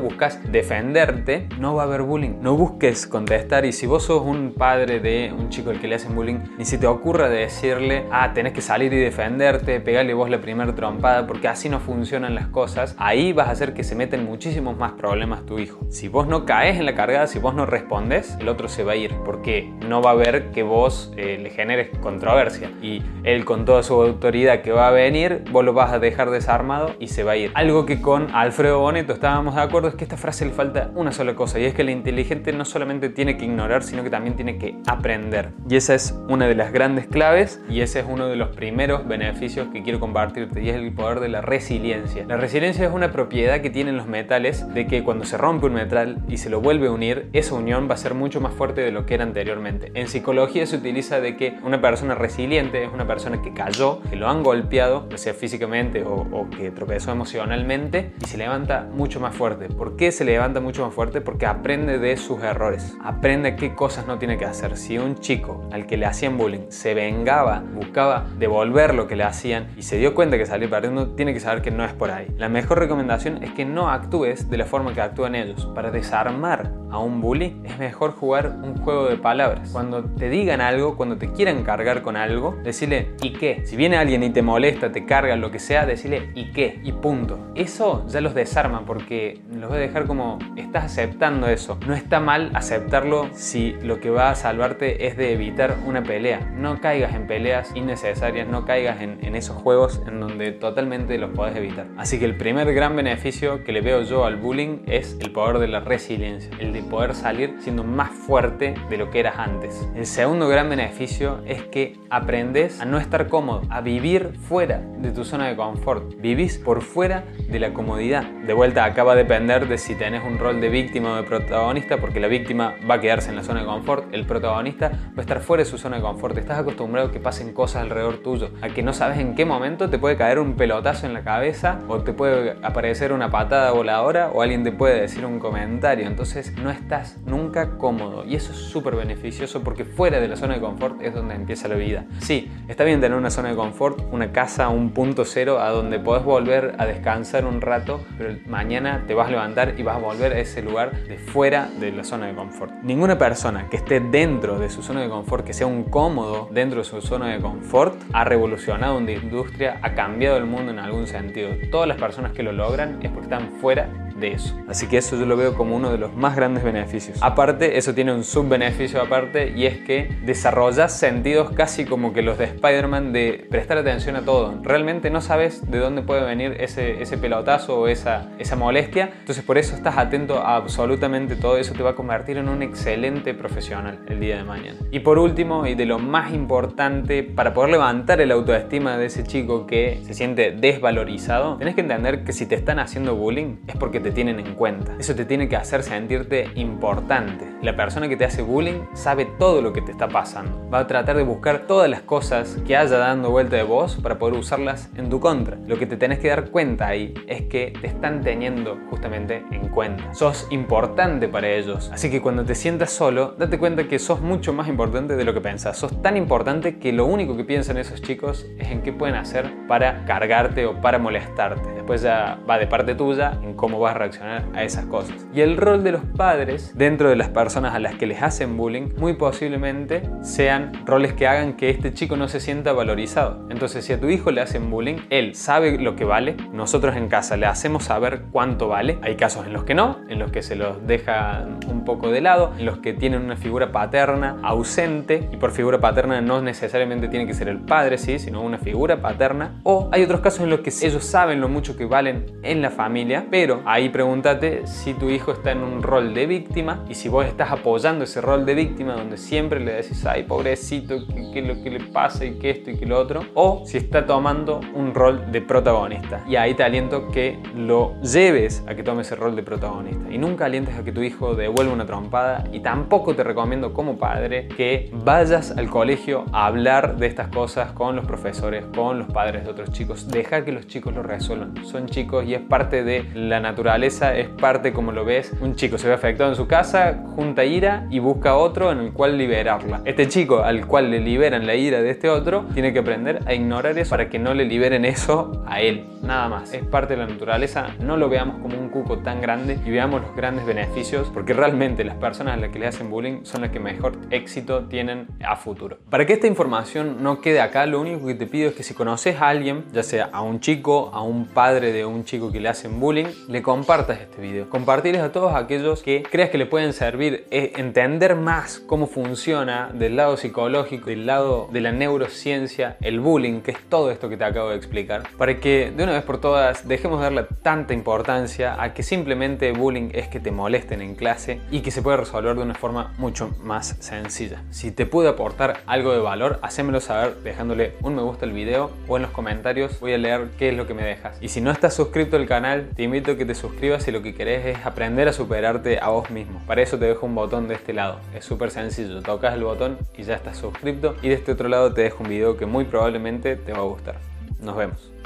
buscas 0.00 0.40
defenderte, 0.50 1.48
no 1.58 1.74
va 1.74 1.82
a 1.82 1.86
haber 1.86 2.02
bullying. 2.02 2.40
No 2.40 2.56
busques 2.56 3.06
contestar 3.06 3.64
y 3.64 3.72
si 3.72 3.86
vos 3.86 4.04
sos 4.04 4.22
un 4.22 4.54
padre 4.54 5.00
de 5.00 5.32
un 5.36 5.48
chico 5.48 5.70
al 5.70 5.80
que 5.80 5.88
le 5.88 5.96
hacen 5.96 6.14
bullying, 6.14 6.38
ni 6.56 6.64
se 6.64 6.78
te 6.78 6.86
ocurra 6.86 7.28
decirle, 7.28 8.06
ah, 8.10 8.32
tenés 8.32 8.52
que 8.52 8.62
salir 8.62 8.92
y 8.92 8.98
defenderte, 8.98 9.80
pegarle 9.80 10.14
vos 10.14 10.30
la 10.30 10.40
primera 10.40 10.74
trompada, 10.74 11.26
porque 11.26 11.48
así 11.48 11.68
no 11.68 11.80
funcionan 11.80 12.34
las 12.34 12.48
cosas. 12.48 12.94
Ahí 12.98 13.32
vas 13.32 13.48
a 13.48 13.52
hacer 13.52 13.74
que 13.74 13.84
se 13.84 13.94
meten 13.94 14.24
muchísimos 14.24 14.76
más 14.76 14.92
problemas 14.92 15.44
tu 15.46 15.58
hijo. 15.58 15.80
Si 15.90 16.08
vos 16.08 16.26
no 16.26 16.44
caes 16.44 16.78
en 16.78 16.86
la 16.86 16.94
cargada, 16.94 17.26
si 17.26 17.38
vos 17.38 17.54
no 17.54 17.64
respondes, 17.64 18.36
otro 18.48 18.68
se 18.68 18.82
va 18.82 18.92
a 18.92 18.96
ir, 18.96 19.14
porque 19.24 19.70
no 19.86 20.02
va 20.02 20.12
a 20.12 20.14
ver 20.14 20.50
que 20.50 20.62
vos 20.62 21.12
eh, 21.16 21.38
le 21.40 21.50
generes 21.50 21.90
controversia. 22.00 22.70
Y 22.82 23.02
él 23.24 23.44
con 23.44 23.64
toda 23.64 23.82
su 23.82 23.94
autoridad 23.94 24.62
que 24.62 24.72
va 24.72 24.88
a 24.88 24.90
venir, 24.90 25.44
vos 25.50 25.64
lo 25.64 25.72
vas 25.72 25.92
a 25.92 25.98
dejar 25.98 26.30
desarmado 26.38 26.94
y 26.98 27.08
se 27.08 27.24
va 27.24 27.32
a 27.32 27.36
ir. 27.36 27.50
Algo 27.54 27.86
que 27.86 28.00
con 28.00 28.34
Alfredo 28.34 28.80
Boneto 28.80 29.12
estábamos 29.12 29.54
de 29.54 29.62
acuerdo 29.62 29.88
es 29.88 29.94
que 29.94 30.04
a 30.04 30.06
esta 30.06 30.16
frase 30.16 30.46
le 30.46 30.52
falta 30.52 30.90
una 30.94 31.12
sola 31.12 31.34
cosa, 31.34 31.58
y 31.58 31.64
es 31.64 31.74
que 31.74 31.82
el 31.82 31.90
inteligente 31.90 32.52
no 32.52 32.64
solamente 32.64 33.08
tiene 33.08 33.36
que 33.36 33.44
ignorar, 33.44 33.82
sino 33.82 34.02
que 34.02 34.10
también 34.10 34.36
tiene 34.36 34.58
que 34.58 34.76
aprender. 34.86 35.50
Y 35.68 35.76
esa 35.76 35.94
es 35.94 36.18
una 36.28 36.46
de 36.48 36.54
las 36.54 36.72
grandes 36.72 37.06
claves, 37.06 37.60
y 37.68 37.80
ese 37.80 38.00
es 38.00 38.06
uno 38.08 38.28
de 38.28 38.36
los 38.36 38.48
primeros 38.56 39.06
beneficios 39.06 39.68
que 39.68 39.82
quiero 39.82 40.00
compartirte, 40.00 40.62
y 40.62 40.70
es 40.70 40.76
el 40.76 40.92
poder 40.92 41.20
de 41.20 41.28
la 41.28 41.40
resiliencia. 41.40 42.24
La 42.26 42.36
resiliencia 42.36 42.86
es 42.86 42.92
una 42.92 43.12
propiedad 43.12 43.60
que 43.60 43.70
tienen 43.70 43.96
los 43.96 44.06
metales 44.06 44.72
de 44.74 44.86
que 44.86 45.04
cuando 45.04 45.24
se 45.24 45.36
rompe 45.36 45.66
un 45.66 45.74
metal 45.74 46.22
y 46.28 46.38
se 46.38 46.50
lo 46.50 46.60
vuelve 46.60 46.88
a 46.88 46.90
unir, 46.90 47.28
esa 47.32 47.54
unión 47.54 47.88
va 47.90 47.94
a 47.94 47.98
ser 47.98 48.14
mucho 48.14 48.40
más 48.40 48.54
fuerte 48.54 48.80
de 48.80 48.92
lo 48.92 49.06
que 49.06 49.14
era 49.14 49.24
anteriormente. 49.24 49.90
En 49.94 50.08
psicología 50.08 50.66
se 50.66 50.76
utiliza 50.76 51.20
de 51.20 51.36
que 51.36 51.58
una 51.62 51.80
persona 51.80 52.14
resiliente 52.14 52.84
es 52.84 52.90
una 52.92 53.06
persona 53.06 53.42
que 53.42 53.52
cayó, 53.52 54.00
que 54.08 54.16
lo 54.16 54.28
han 54.28 54.42
golpeado, 54.42 55.06
sea 55.18 55.34
físicamente 55.34 56.04
o, 56.04 56.17
o 56.30 56.48
que 56.50 56.70
tropezó 56.70 57.12
emocionalmente 57.12 58.12
y 58.20 58.26
se 58.26 58.38
levanta 58.38 58.88
mucho 58.92 59.20
más 59.20 59.34
fuerte. 59.34 59.68
¿Por 59.68 59.96
qué 59.96 60.12
se 60.12 60.24
levanta 60.24 60.60
mucho 60.60 60.84
más 60.84 60.94
fuerte? 60.94 61.20
Porque 61.20 61.46
aprende 61.46 61.98
de 61.98 62.16
sus 62.16 62.42
errores, 62.42 62.96
aprende 63.02 63.56
qué 63.56 63.74
cosas 63.74 64.06
no 64.06 64.18
tiene 64.18 64.38
que 64.38 64.44
hacer. 64.44 64.76
Si 64.76 64.98
un 64.98 65.16
chico 65.16 65.68
al 65.72 65.86
que 65.86 65.96
le 65.96 66.06
hacían 66.06 66.36
bullying 66.36 66.70
se 66.70 66.94
vengaba, 66.94 67.62
buscaba 67.74 68.26
devolver 68.38 68.94
lo 68.94 69.06
que 69.06 69.16
le 69.16 69.24
hacían 69.24 69.68
y 69.76 69.82
se 69.82 69.98
dio 69.98 70.14
cuenta 70.14 70.38
que 70.38 70.46
salió 70.46 70.68
perdiendo, 70.70 71.14
tiene 71.14 71.32
que 71.32 71.40
saber 71.40 71.62
que 71.62 71.70
no 71.70 71.84
es 71.84 71.92
por 71.92 72.10
ahí. 72.10 72.26
La 72.36 72.48
mejor 72.48 72.78
recomendación 72.78 73.42
es 73.42 73.52
que 73.52 73.64
no 73.64 73.90
actúes 73.90 74.48
de 74.50 74.56
la 74.56 74.64
forma 74.64 74.94
que 74.94 75.00
actúan 75.00 75.34
ellos. 75.34 75.66
Para 75.74 75.90
desarmar 75.90 76.72
a 76.90 76.98
un 76.98 77.20
bully 77.20 77.60
es 77.64 77.78
mejor 77.78 78.12
jugar 78.12 78.58
un 78.62 78.76
juego 78.78 79.08
de 79.08 79.16
palabras. 79.16 79.70
Cuando 79.72 80.04
te 80.04 80.28
digan 80.28 80.60
algo, 80.60 80.96
cuando 80.96 81.16
te 81.16 81.32
quieran 81.32 81.62
cargar 81.62 82.02
con 82.02 82.16
algo, 82.16 82.56
decirle 82.62 83.12
¿y 83.22 83.32
qué? 83.32 83.62
Si 83.64 83.76
viene 83.76 83.96
alguien 83.96 84.22
y 84.22 84.30
te 84.30 84.42
molesta, 84.42 84.92
te 84.92 85.04
carga, 85.04 85.36
lo 85.36 85.50
que 85.50 85.58
sea, 85.58 85.86
¿y 86.34 86.52
qué? 86.52 86.80
Y 86.82 86.92
punto. 86.92 87.38
Eso 87.54 88.06
ya 88.08 88.20
los 88.20 88.34
desarma 88.34 88.84
porque 88.86 89.40
los 89.52 89.68
voy 89.68 89.78
a 89.78 89.80
dejar 89.80 90.06
como 90.06 90.38
estás 90.56 90.84
aceptando 90.84 91.48
eso. 91.48 91.78
No 91.86 91.94
está 91.94 92.20
mal 92.20 92.50
aceptarlo 92.54 93.28
si 93.32 93.72
lo 93.82 94.00
que 94.00 94.10
va 94.10 94.30
a 94.30 94.34
salvarte 94.34 95.06
es 95.06 95.16
de 95.16 95.32
evitar 95.32 95.76
una 95.86 96.02
pelea. 96.02 96.40
No 96.56 96.80
caigas 96.80 97.14
en 97.14 97.26
peleas 97.26 97.70
innecesarias, 97.74 98.48
no 98.48 98.64
caigas 98.64 99.00
en, 99.00 99.18
en 99.22 99.36
esos 99.36 99.56
juegos 99.56 100.00
en 100.06 100.20
donde 100.20 100.52
totalmente 100.52 101.18
los 101.18 101.30
podés 101.30 101.56
evitar. 101.56 101.86
Así 101.96 102.18
que 102.18 102.24
el 102.24 102.36
primer 102.36 102.72
gran 102.74 102.96
beneficio 102.96 103.64
que 103.64 103.72
le 103.72 103.80
veo 103.80 104.02
yo 104.02 104.24
al 104.24 104.36
bullying 104.36 104.78
es 104.86 105.16
el 105.20 105.32
poder 105.32 105.58
de 105.58 105.68
la 105.68 105.80
resiliencia, 105.80 106.50
el 106.58 106.72
de 106.72 106.82
poder 106.82 107.14
salir 107.14 107.56
siendo 107.60 107.84
más 107.84 108.10
fuerte 108.10 108.74
de 108.88 108.96
lo 108.96 109.10
que 109.10 109.20
eras 109.20 109.38
antes. 109.38 109.86
El 109.94 110.06
segundo 110.06 110.48
gran 110.48 110.68
beneficio 110.68 111.40
es 111.46 111.62
que 111.64 111.96
aprendes 112.10 112.80
a 112.80 112.84
no 112.84 112.98
estar 112.98 113.28
cómodo, 113.28 113.62
a 113.70 113.80
vivir 113.80 114.32
fuera 114.48 114.80
de 114.98 115.10
tu 115.10 115.24
zona 115.24 115.48
de 115.48 115.56
confort. 115.56 115.97
Vivís 116.18 116.58
por 116.58 116.82
fuera 116.82 117.24
de 117.48 117.58
la 117.58 117.72
comodidad. 117.72 118.24
De 118.24 118.52
vuelta, 118.52 118.84
acaba 118.84 119.14
de 119.14 119.22
depender 119.22 119.68
de 119.68 119.78
si 119.78 119.94
tenés 119.94 120.22
un 120.24 120.38
rol 120.38 120.60
de 120.60 120.68
víctima 120.68 121.12
o 121.12 121.16
de 121.16 121.22
protagonista, 121.22 121.98
porque 121.98 122.20
la 122.20 122.28
víctima 122.28 122.76
va 122.88 122.94
a 122.94 123.00
quedarse 123.00 123.30
en 123.30 123.36
la 123.36 123.42
zona 123.42 123.60
de 123.60 123.66
confort, 123.66 124.12
el 124.12 124.26
protagonista 124.26 124.88
va 124.88 125.18
a 125.18 125.20
estar 125.20 125.40
fuera 125.40 125.64
de 125.64 125.70
su 125.70 125.78
zona 125.78 125.96
de 125.96 126.02
confort. 126.02 126.36
Estás 126.38 126.58
acostumbrado 126.58 127.08
a 127.08 127.12
que 127.12 127.20
pasen 127.20 127.52
cosas 127.52 127.82
alrededor 127.82 128.18
tuyo, 128.18 128.50
a 128.60 128.68
que 128.68 128.82
no 128.82 128.92
sabes 128.92 129.18
en 129.18 129.34
qué 129.34 129.44
momento 129.44 129.88
te 129.88 129.98
puede 129.98 130.16
caer 130.16 130.38
un 130.38 130.54
pelotazo 130.54 131.06
en 131.06 131.14
la 131.14 131.22
cabeza 131.22 131.80
o 131.88 131.98
te 132.00 132.12
puede 132.12 132.56
aparecer 132.62 133.12
una 133.12 133.30
patada 133.30 133.70
voladora 133.72 134.30
o 134.32 134.42
alguien 134.42 134.64
te 134.64 134.72
puede 134.72 135.00
decir 135.00 135.24
un 135.24 135.38
comentario. 135.38 136.06
Entonces 136.06 136.54
no 136.56 136.70
estás 136.70 137.16
nunca 137.24 137.78
cómodo 137.78 138.24
y 138.24 138.34
eso 138.34 138.52
es 138.52 138.58
súper 138.58 138.96
beneficioso 138.96 139.62
porque 139.62 139.84
fuera 139.84 140.20
de 140.20 140.28
la 140.28 140.36
zona 140.36 140.54
de 140.54 140.60
confort 140.60 141.02
es 141.02 141.14
donde 141.14 141.34
empieza 141.34 141.68
la 141.68 141.76
vida. 141.76 142.04
Sí, 142.20 142.50
está 142.68 142.84
bien 142.84 143.00
tener 143.00 143.16
una 143.16 143.30
zona 143.30 143.48
de 143.50 143.56
confort, 143.56 144.00
una 144.12 144.32
casa, 144.32 144.68
un 144.68 144.90
punto 144.90 145.24
cero 145.24 145.60
a 145.60 145.70
donde 145.70 145.87
podés 145.98 146.24
volver 146.24 146.74
a 146.78 146.86
descansar 146.86 147.44
un 147.44 147.60
rato, 147.60 148.04
pero 148.16 148.36
mañana 148.46 149.04
te 149.06 149.14
vas 149.14 149.28
a 149.28 149.30
levantar 149.30 149.74
y 149.78 149.82
vas 149.82 149.96
a 149.96 150.00
volver 150.00 150.32
a 150.32 150.38
ese 150.38 150.62
lugar 150.62 150.92
de 151.06 151.18
fuera 151.18 151.68
de 151.80 151.92
la 151.92 152.04
zona 152.04 152.26
de 152.26 152.34
confort. 152.34 152.72
Ninguna 152.82 153.18
persona 153.18 153.68
que 153.70 153.76
esté 153.76 154.00
dentro 154.00 154.58
de 154.58 154.68
su 154.70 154.82
zona 154.82 155.00
de 155.00 155.08
confort, 155.08 155.44
que 155.44 155.52
sea 155.52 155.66
un 155.66 155.84
cómodo 155.84 156.48
dentro 156.50 156.80
de 156.80 156.84
su 156.84 157.00
zona 157.00 157.28
de 157.28 157.40
confort, 157.40 157.94
ha 158.12 158.24
revolucionado 158.24 158.98
una 158.98 159.12
industria, 159.12 159.78
ha 159.82 159.94
cambiado 159.94 160.36
el 160.36 160.44
mundo 160.44 160.72
en 160.72 160.78
algún 160.78 161.06
sentido. 161.06 161.50
Todas 161.70 161.88
las 161.88 161.96
personas 161.96 162.32
que 162.32 162.42
lo 162.42 162.52
logran 162.52 162.98
es 163.02 163.10
porque 163.10 163.26
están 163.26 163.50
fuera 163.60 163.88
de 164.18 164.32
eso. 164.32 164.56
Así 164.68 164.86
que 164.86 164.98
eso 164.98 165.16
yo 165.16 165.26
lo 165.26 165.36
veo 165.36 165.54
como 165.54 165.76
uno 165.76 165.90
de 165.90 165.98
los 165.98 166.14
más 166.14 166.36
grandes 166.36 166.64
beneficios. 166.64 167.18
Aparte, 167.22 167.78
eso 167.78 167.94
tiene 167.94 168.12
un 168.12 168.24
subbeneficio 168.24 169.00
aparte 169.00 169.52
y 169.54 169.66
es 169.66 169.78
que 169.78 170.10
desarrollas 170.24 170.98
sentidos 170.98 171.50
casi 171.52 171.84
como 171.84 172.12
que 172.12 172.22
los 172.22 172.38
de 172.38 172.44
Spider-Man 172.44 173.12
de 173.12 173.46
prestar 173.50 173.78
atención 173.78 174.16
a 174.16 174.22
todo. 174.22 174.58
Realmente 174.62 175.10
no 175.10 175.20
sabes 175.20 175.70
de 175.70 175.78
dónde 175.78 176.02
puede 176.02 176.24
venir 176.24 176.56
ese, 176.60 177.02
ese 177.02 177.18
pelotazo 177.18 177.80
o 177.80 177.88
esa, 177.88 178.30
esa 178.38 178.56
molestia, 178.56 179.10
entonces 179.20 179.44
por 179.44 179.58
eso 179.58 179.74
estás 179.74 179.96
atento 179.96 180.40
a 180.40 180.56
absolutamente 180.56 181.36
todo. 181.36 181.58
Eso 181.58 181.74
te 181.74 181.82
va 181.82 181.90
a 181.90 181.94
convertir 181.94 182.36
en 182.36 182.48
un 182.48 182.62
excelente 182.62 183.34
profesional 183.34 184.00
el 184.08 184.20
día 184.20 184.36
de 184.36 184.44
mañana. 184.44 184.78
Y 184.90 185.00
por 185.00 185.18
último, 185.18 185.66
y 185.66 185.74
de 185.74 185.86
lo 185.86 185.98
más 185.98 186.32
importante, 186.32 187.22
para 187.22 187.54
poder 187.54 187.70
levantar 187.70 188.20
el 188.20 188.30
autoestima 188.30 188.96
de 188.96 189.06
ese 189.06 189.24
chico 189.24 189.66
que 189.66 190.00
se 190.04 190.14
siente 190.14 190.52
desvalorizado, 190.52 191.56
tenés 191.56 191.74
que 191.74 191.80
entender 191.80 192.24
que 192.24 192.32
si 192.32 192.46
te 192.46 192.54
están 192.54 192.78
haciendo 192.78 193.16
bullying 193.16 193.56
es 193.66 193.76
porque 193.76 194.00
te 194.00 194.07
tienen 194.12 194.40
en 194.40 194.54
cuenta. 194.54 194.94
Eso 194.98 195.14
te 195.14 195.24
tiene 195.24 195.48
que 195.48 195.56
hacer 195.56 195.82
sentirte 195.82 196.48
importante. 196.54 197.46
La 197.62 197.76
persona 197.76 198.08
que 198.08 198.16
te 198.16 198.24
hace 198.24 198.42
bullying 198.42 198.80
sabe 198.94 199.26
todo 199.38 199.62
lo 199.62 199.72
que 199.72 199.82
te 199.82 199.92
está 199.92 200.08
pasando. 200.08 200.68
Va 200.72 200.80
a 200.80 200.86
tratar 200.86 201.16
de 201.16 201.22
buscar 201.22 201.66
todas 201.66 201.88
las 201.88 202.02
cosas 202.02 202.56
que 202.66 202.76
haya 202.76 202.98
dando 202.98 203.30
vuelta 203.30 203.56
de 203.56 203.62
vos 203.62 203.96
para 203.96 204.18
poder 204.18 204.38
usarlas 204.38 204.90
en 204.96 205.08
tu 205.08 205.20
contra. 205.20 205.56
Lo 205.66 205.78
que 205.78 205.86
te 205.86 205.96
tenés 205.96 206.18
que 206.18 206.28
dar 206.28 206.50
cuenta 206.50 206.86
ahí 206.86 207.14
es 207.26 207.42
que 207.42 207.72
te 207.80 207.86
están 207.86 208.22
teniendo 208.22 208.78
justamente 208.90 209.44
en 209.50 209.68
cuenta. 209.68 210.14
Sos 210.14 210.46
importante 210.50 211.28
para 211.28 211.48
ellos. 211.48 211.90
Así 211.92 212.10
que 212.10 212.20
cuando 212.20 212.44
te 212.44 212.54
sientas 212.54 212.90
solo, 212.90 213.34
date 213.38 213.58
cuenta 213.58 213.88
que 213.88 213.98
sos 213.98 214.20
mucho 214.20 214.52
más 214.52 214.68
importante 214.68 215.16
de 215.16 215.24
lo 215.24 215.34
que 215.34 215.40
pensás. 215.40 215.76
Sos 215.78 216.02
tan 216.02 216.16
importante 216.16 216.78
que 216.78 216.92
lo 216.92 217.06
único 217.06 217.36
que 217.36 217.44
piensan 217.44 217.78
esos 217.78 218.02
chicos 218.02 218.46
es 218.58 218.70
en 218.70 218.82
qué 218.82 218.92
pueden 218.92 219.16
hacer 219.16 219.52
para 219.66 220.04
cargarte 220.04 220.66
o 220.66 220.80
para 220.80 220.98
molestarte. 220.98 221.70
Después 221.72 222.02
ya 222.02 222.38
va 222.48 222.58
de 222.58 222.66
parte 222.66 222.94
tuya 222.94 223.38
en 223.42 223.54
cómo 223.54 223.78
vas 223.78 223.96
reaccionar 223.98 224.44
a 224.54 224.64
esas 224.64 224.86
cosas. 224.86 225.26
Y 225.34 225.40
el 225.40 225.56
rol 225.56 225.84
de 225.84 225.92
los 225.92 226.02
padres 226.16 226.72
dentro 226.76 227.08
de 227.08 227.16
las 227.16 227.28
personas 227.28 227.74
a 227.74 227.78
las 227.78 227.94
que 227.96 228.06
les 228.06 228.22
hacen 228.22 228.56
bullying 228.56 228.88
muy 228.96 229.14
posiblemente 229.14 230.02
sean 230.22 230.72
roles 230.86 231.12
que 231.12 231.26
hagan 231.26 231.54
que 231.54 231.70
este 231.70 231.92
chico 231.92 232.16
no 232.16 232.28
se 232.28 232.40
sienta 232.40 232.72
valorizado. 232.72 233.46
Entonces 233.50 233.84
si 233.84 233.92
a 233.92 234.00
tu 234.00 234.08
hijo 234.08 234.30
le 234.30 234.40
hacen 234.40 234.70
bullying, 234.70 234.96
él 235.10 235.34
sabe 235.34 235.78
lo 235.78 235.96
que 235.96 236.04
vale, 236.04 236.36
nosotros 236.52 236.96
en 236.96 237.08
casa 237.08 237.36
le 237.36 237.46
hacemos 237.46 237.84
saber 237.84 238.22
cuánto 238.32 238.68
vale. 238.68 238.98
Hay 239.02 239.16
casos 239.16 239.46
en 239.46 239.52
los 239.52 239.64
que 239.64 239.74
no, 239.74 239.98
en 240.08 240.18
los 240.18 240.30
que 240.30 240.42
se 240.42 240.56
los 240.56 240.86
deja 240.86 241.46
un 241.68 241.84
poco 241.84 242.10
de 242.10 242.20
lado, 242.20 242.52
en 242.58 242.66
los 242.66 242.78
que 242.78 242.92
tienen 242.92 243.22
una 243.22 243.36
figura 243.36 243.72
paterna 243.72 244.38
ausente 244.42 245.28
y 245.32 245.36
por 245.36 245.50
figura 245.50 245.78
paterna 245.78 246.20
no 246.20 246.40
necesariamente 246.40 247.08
tiene 247.08 247.26
que 247.26 247.34
ser 247.34 247.48
el 247.48 247.58
padre, 247.58 247.98
¿sí? 247.98 248.18
sino 248.18 248.42
una 248.42 248.58
figura 248.58 249.00
paterna. 249.00 249.60
O 249.62 249.88
hay 249.92 250.02
otros 250.02 250.20
casos 250.20 250.40
en 250.40 250.50
los 250.50 250.60
que 250.60 250.70
ellos 250.70 251.04
saben 251.04 251.40
lo 251.40 251.48
mucho 251.48 251.76
que 251.76 251.84
valen 251.84 252.26
en 252.42 252.62
la 252.62 252.70
familia, 252.70 253.26
pero 253.30 253.62
ahí 253.64 253.87
pregúntate 253.90 254.66
si 254.66 254.94
tu 254.94 255.08
hijo 255.10 255.32
está 255.32 255.52
en 255.52 255.62
un 255.62 255.82
rol 255.82 256.14
de 256.14 256.26
víctima 256.26 256.84
y 256.88 256.94
si 256.94 257.08
vos 257.08 257.26
estás 257.26 257.50
apoyando 257.50 258.04
ese 258.04 258.20
rol 258.20 258.46
de 258.46 258.54
víctima 258.54 258.94
donde 258.94 259.16
siempre 259.16 259.60
le 259.60 259.72
decís, 259.72 260.04
ay, 260.06 260.24
pobrecito, 260.24 261.06
qué 261.32 261.40
es 261.40 261.46
lo 261.46 261.62
que 261.62 261.70
le 261.70 261.80
pasa 261.80 262.24
y 262.24 262.38
que 262.38 262.50
esto 262.50 262.70
y 262.70 262.76
que 262.76 262.86
lo 262.86 262.98
otro, 262.98 263.22
o 263.34 263.62
si 263.66 263.78
está 263.78 264.06
tomando 264.06 264.60
un 264.74 264.94
rol 264.94 265.30
de 265.32 265.40
protagonista. 265.40 266.24
Y 266.28 266.36
ahí 266.36 266.54
te 266.54 266.62
aliento 266.62 267.08
que 267.08 267.38
lo 267.54 268.00
lleves 268.02 268.62
a 268.66 268.74
que 268.74 268.82
tome 268.82 269.02
ese 269.02 269.16
rol 269.16 269.36
de 269.36 269.42
protagonista 269.42 270.10
y 270.10 270.18
nunca 270.18 270.46
alientes 270.46 270.76
a 270.76 270.84
que 270.84 270.92
tu 270.92 271.02
hijo 271.02 271.34
devuelva 271.34 271.72
una 271.72 271.86
trompada 271.86 272.44
y 272.52 272.60
tampoco 272.60 273.14
te 273.14 273.24
recomiendo 273.24 273.72
como 273.72 273.98
padre 273.98 274.48
que 274.48 274.90
vayas 274.92 275.56
al 275.56 275.68
colegio 275.70 276.24
a 276.32 276.46
hablar 276.46 276.96
de 276.96 277.06
estas 277.06 277.28
cosas 277.28 277.72
con 277.72 277.96
los 277.96 278.06
profesores, 278.06 278.64
con 278.74 278.98
los 278.98 279.08
padres 279.08 279.44
de 279.44 279.50
otros 279.50 279.70
chicos. 279.70 280.08
Deja 280.08 280.44
que 280.44 280.52
los 280.52 280.66
chicos 280.66 280.94
lo 280.94 281.02
resuelvan. 281.02 281.64
Son 281.64 281.86
chicos 281.86 282.24
y 282.26 282.34
es 282.34 282.40
parte 282.40 282.84
de 282.84 283.04
la 283.14 283.40
naturaleza, 283.40 283.77
es 283.84 284.28
parte 284.40 284.72
como 284.72 284.92
lo 284.92 285.04
ves. 285.04 285.32
Un 285.40 285.54
chico 285.54 285.78
se 285.78 285.88
ve 285.88 285.94
afectado 285.94 286.30
en 286.30 286.36
su 286.36 286.46
casa, 286.46 287.02
junta 287.14 287.44
ira 287.44 287.86
y 287.90 287.98
busca 287.98 288.36
otro 288.36 288.72
en 288.72 288.78
el 288.78 288.92
cual 288.92 289.16
liberarla. 289.16 289.80
Este 289.84 290.08
chico 290.08 290.42
al 290.42 290.66
cual 290.66 290.90
le 290.90 291.00
liberan 291.00 291.46
la 291.46 291.54
ira 291.54 291.80
de 291.80 291.90
este 291.90 292.08
otro 292.08 292.46
tiene 292.54 292.72
que 292.72 292.80
aprender 292.80 293.20
a 293.26 293.34
ignorar 293.34 293.78
eso 293.78 293.90
para 293.90 294.08
que 294.08 294.18
no 294.18 294.34
le 294.34 294.44
liberen 294.44 294.84
eso 294.84 295.44
a 295.46 295.60
él. 295.60 295.84
Nada 296.02 296.28
más. 296.28 296.52
Es 296.52 296.64
parte 296.64 296.94
de 296.94 297.00
la 297.00 297.06
naturaleza. 297.06 297.68
No 297.80 297.96
lo 297.96 298.08
veamos 298.08 298.40
como 298.40 298.58
un 298.58 298.68
cuco 298.68 298.98
tan 298.98 299.20
grande 299.20 299.58
y 299.64 299.70
veamos 299.70 300.02
los 300.02 300.14
grandes 300.14 300.46
beneficios 300.46 301.10
porque 301.12 301.32
realmente 301.32 301.84
las 301.84 301.96
personas 301.96 302.34
a 302.34 302.36
las 302.36 302.50
que 302.50 302.58
le 302.58 302.66
hacen 302.66 302.90
bullying 302.90 303.24
son 303.24 303.42
las 303.42 303.50
que 303.50 303.60
mejor 303.60 303.96
éxito 304.10 304.64
tienen 304.64 305.06
a 305.24 305.36
futuro. 305.36 305.78
Para 305.90 306.06
que 306.06 306.14
esta 306.14 306.26
información 306.26 307.02
no 307.02 307.20
quede 307.20 307.40
acá, 307.40 307.66
lo 307.66 307.80
único 307.80 308.06
que 308.06 308.14
te 308.14 308.26
pido 308.26 308.50
es 308.50 308.54
que 308.54 308.62
si 308.62 308.74
conoces 308.74 309.20
a 309.20 309.28
alguien, 309.28 309.64
ya 309.72 309.82
sea 309.82 310.08
a 310.12 310.22
un 310.22 310.40
chico, 310.40 310.90
a 310.92 311.02
un 311.02 311.26
padre 311.26 311.72
de 311.72 311.84
un 311.84 312.04
chico 312.04 312.32
que 312.32 312.40
le 312.40 312.48
hacen 312.48 312.80
bullying, 312.80 313.06
le 313.28 313.42
compartas 313.42 313.67
este 313.68 314.22
video. 314.22 314.48
Compartirles 314.48 315.02
a 315.02 315.12
todos 315.12 315.34
aquellos 315.34 315.82
que 315.82 316.02
creas 316.02 316.30
que 316.30 316.38
le 316.38 316.46
pueden 316.46 316.72
servir 316.72 317.26
eh, 317.30 317.52
entender 317.56 318.16
más 318.16 318.60
cómo 318.60 318.86
funciona 318.86 319.70
del 319.74 319.94
lado 319.94 320.16
psicológico, 320.16 320.88
del 320.88 321.04
lado 321.04 321.50
de 321.52 321.60
la 321.60 321.70
neurociencia, 321.70 322.78
el 322.80 322.98
bullying, 322.98 323.42
que 323.42 323.50
es 323.50 323.58
todo 323.68 323.90
esto 323.90 324.08
que 324.08 324.16
te 324.16 324.24
acabo 324.24 324.48
de 324.48 324.56
explicar, 324.56 325.02
para 325.18 325.38
que 325.38 325.70
de 325.70 325.84
una 325.84 325.92
vez 325.92 326.02
por 326.02 326.18
todas 326.18 326.66
dejemos 326.66 327.00
de 327.00 327.04
darle 327.04 327.26
tanta 327.42 327.74
importancia 327.74 328.56
a 328.60 328.72
que 328.72 328.82
simplemente 328.82 329.52
bullying 329.52 329.90
es 329.92 330.08
que 330.08 330.18
te 330.18 330.30
molesten 330.30 330.80
en 330.80 330.94
clase 330.94 331.42
y 331.50 331.60
que 331.60 331.70
se 331.70 331.82
puede 331.82 331.98
resolver 331.98 332.36
de 332.36 332.42
una 332.42 332.54
forma 332.54 332.94
mucho 332.96 333.36
más 333.42 333.76
sencilla. 333.80 334.44
Si 334.48 334.70
te 334.70 334.86
pude 334.86 335.10
aportar 335.10 335.60
algo 335.66 335.92
de 335.92 335.98
valor, 335.98 336.38
hacémelo 336.40 336.80
saber 336.80 337.16
dejándole 337.16 337.74
un 337.82 337.96
me 337.96 338.00
gusta 338.00 338.24
al 338.24 338.32
video 338.32 338.70
o 338.86 338.96
en 338.96 339.02
los 339.02 339.10
comentarios 339.10 339.78
voy 339.78 339.92
a 339.92 339.98
leer 339.98 340.28
qué 340.38 340.48
es 340.48 340.56
lo 340.56 340.66
que 340.66 340.72
me 340.72 340.84
dejas. 340.84 341.18
Y 341.20 341.28
si 341.28 341.42
no 341.42 341.50
estás 341.50 341.74
suscrito 341.74 342.16
al 342.16 342.26
canal, 342.26 342.70
te 342.74 342.84
invito 342.84 343.12
a 343.12 343.16
que 343.18 343.26
te 343.26 343.34
suscribas 343.48 343.82
si 343.82 343.90
lo 343.90 344.02
que 344.02 344.14
querés 344.14 344.46
es 344.46 344.66
aprender 344.66 345.08
a 345.08 345.12
superarte 345.12 345.78
a 345.80 345.88
vos 345.88 346.10
mismo. 346.10 346.40
Para 346.46 346.62
eso 346.62 346.78
te 346.78 346.84
dejo 346.84 347.06
un 347.06 347.14
botón 347.14 347.48
de 347.48 347.54
este 347.54 347.72
lado. 347.72 348.00
Es 348.14 348.24
súper 348.24 348.50
sencillo, 348.50 349.02
tocas 349.02 349.34
el 349.34 349.44
botón 349.44 349.78
y 349.96 350.02
ya 350.02 350.14
estás 350.14 350.36
suscrito. 350.38 350.94
Y 351.02 351.08
de 351.08 351.14
este 351.14 351.32
otro 351.32 351.48
lado 351.48 351.72
te 351.72 351.82
dejo 351.82 352.02
un 352.02 352.10
video 352.10 352.36
que 352.36 352.46
muy 352.46 352.64
probablemente 352.64 353.36
te 353.36 353.52
va 353.52 353.58
a 353.58 353.62
gustar. 353.62 353.96
Nos 354.40 354.56
vemos. 354.56 354.97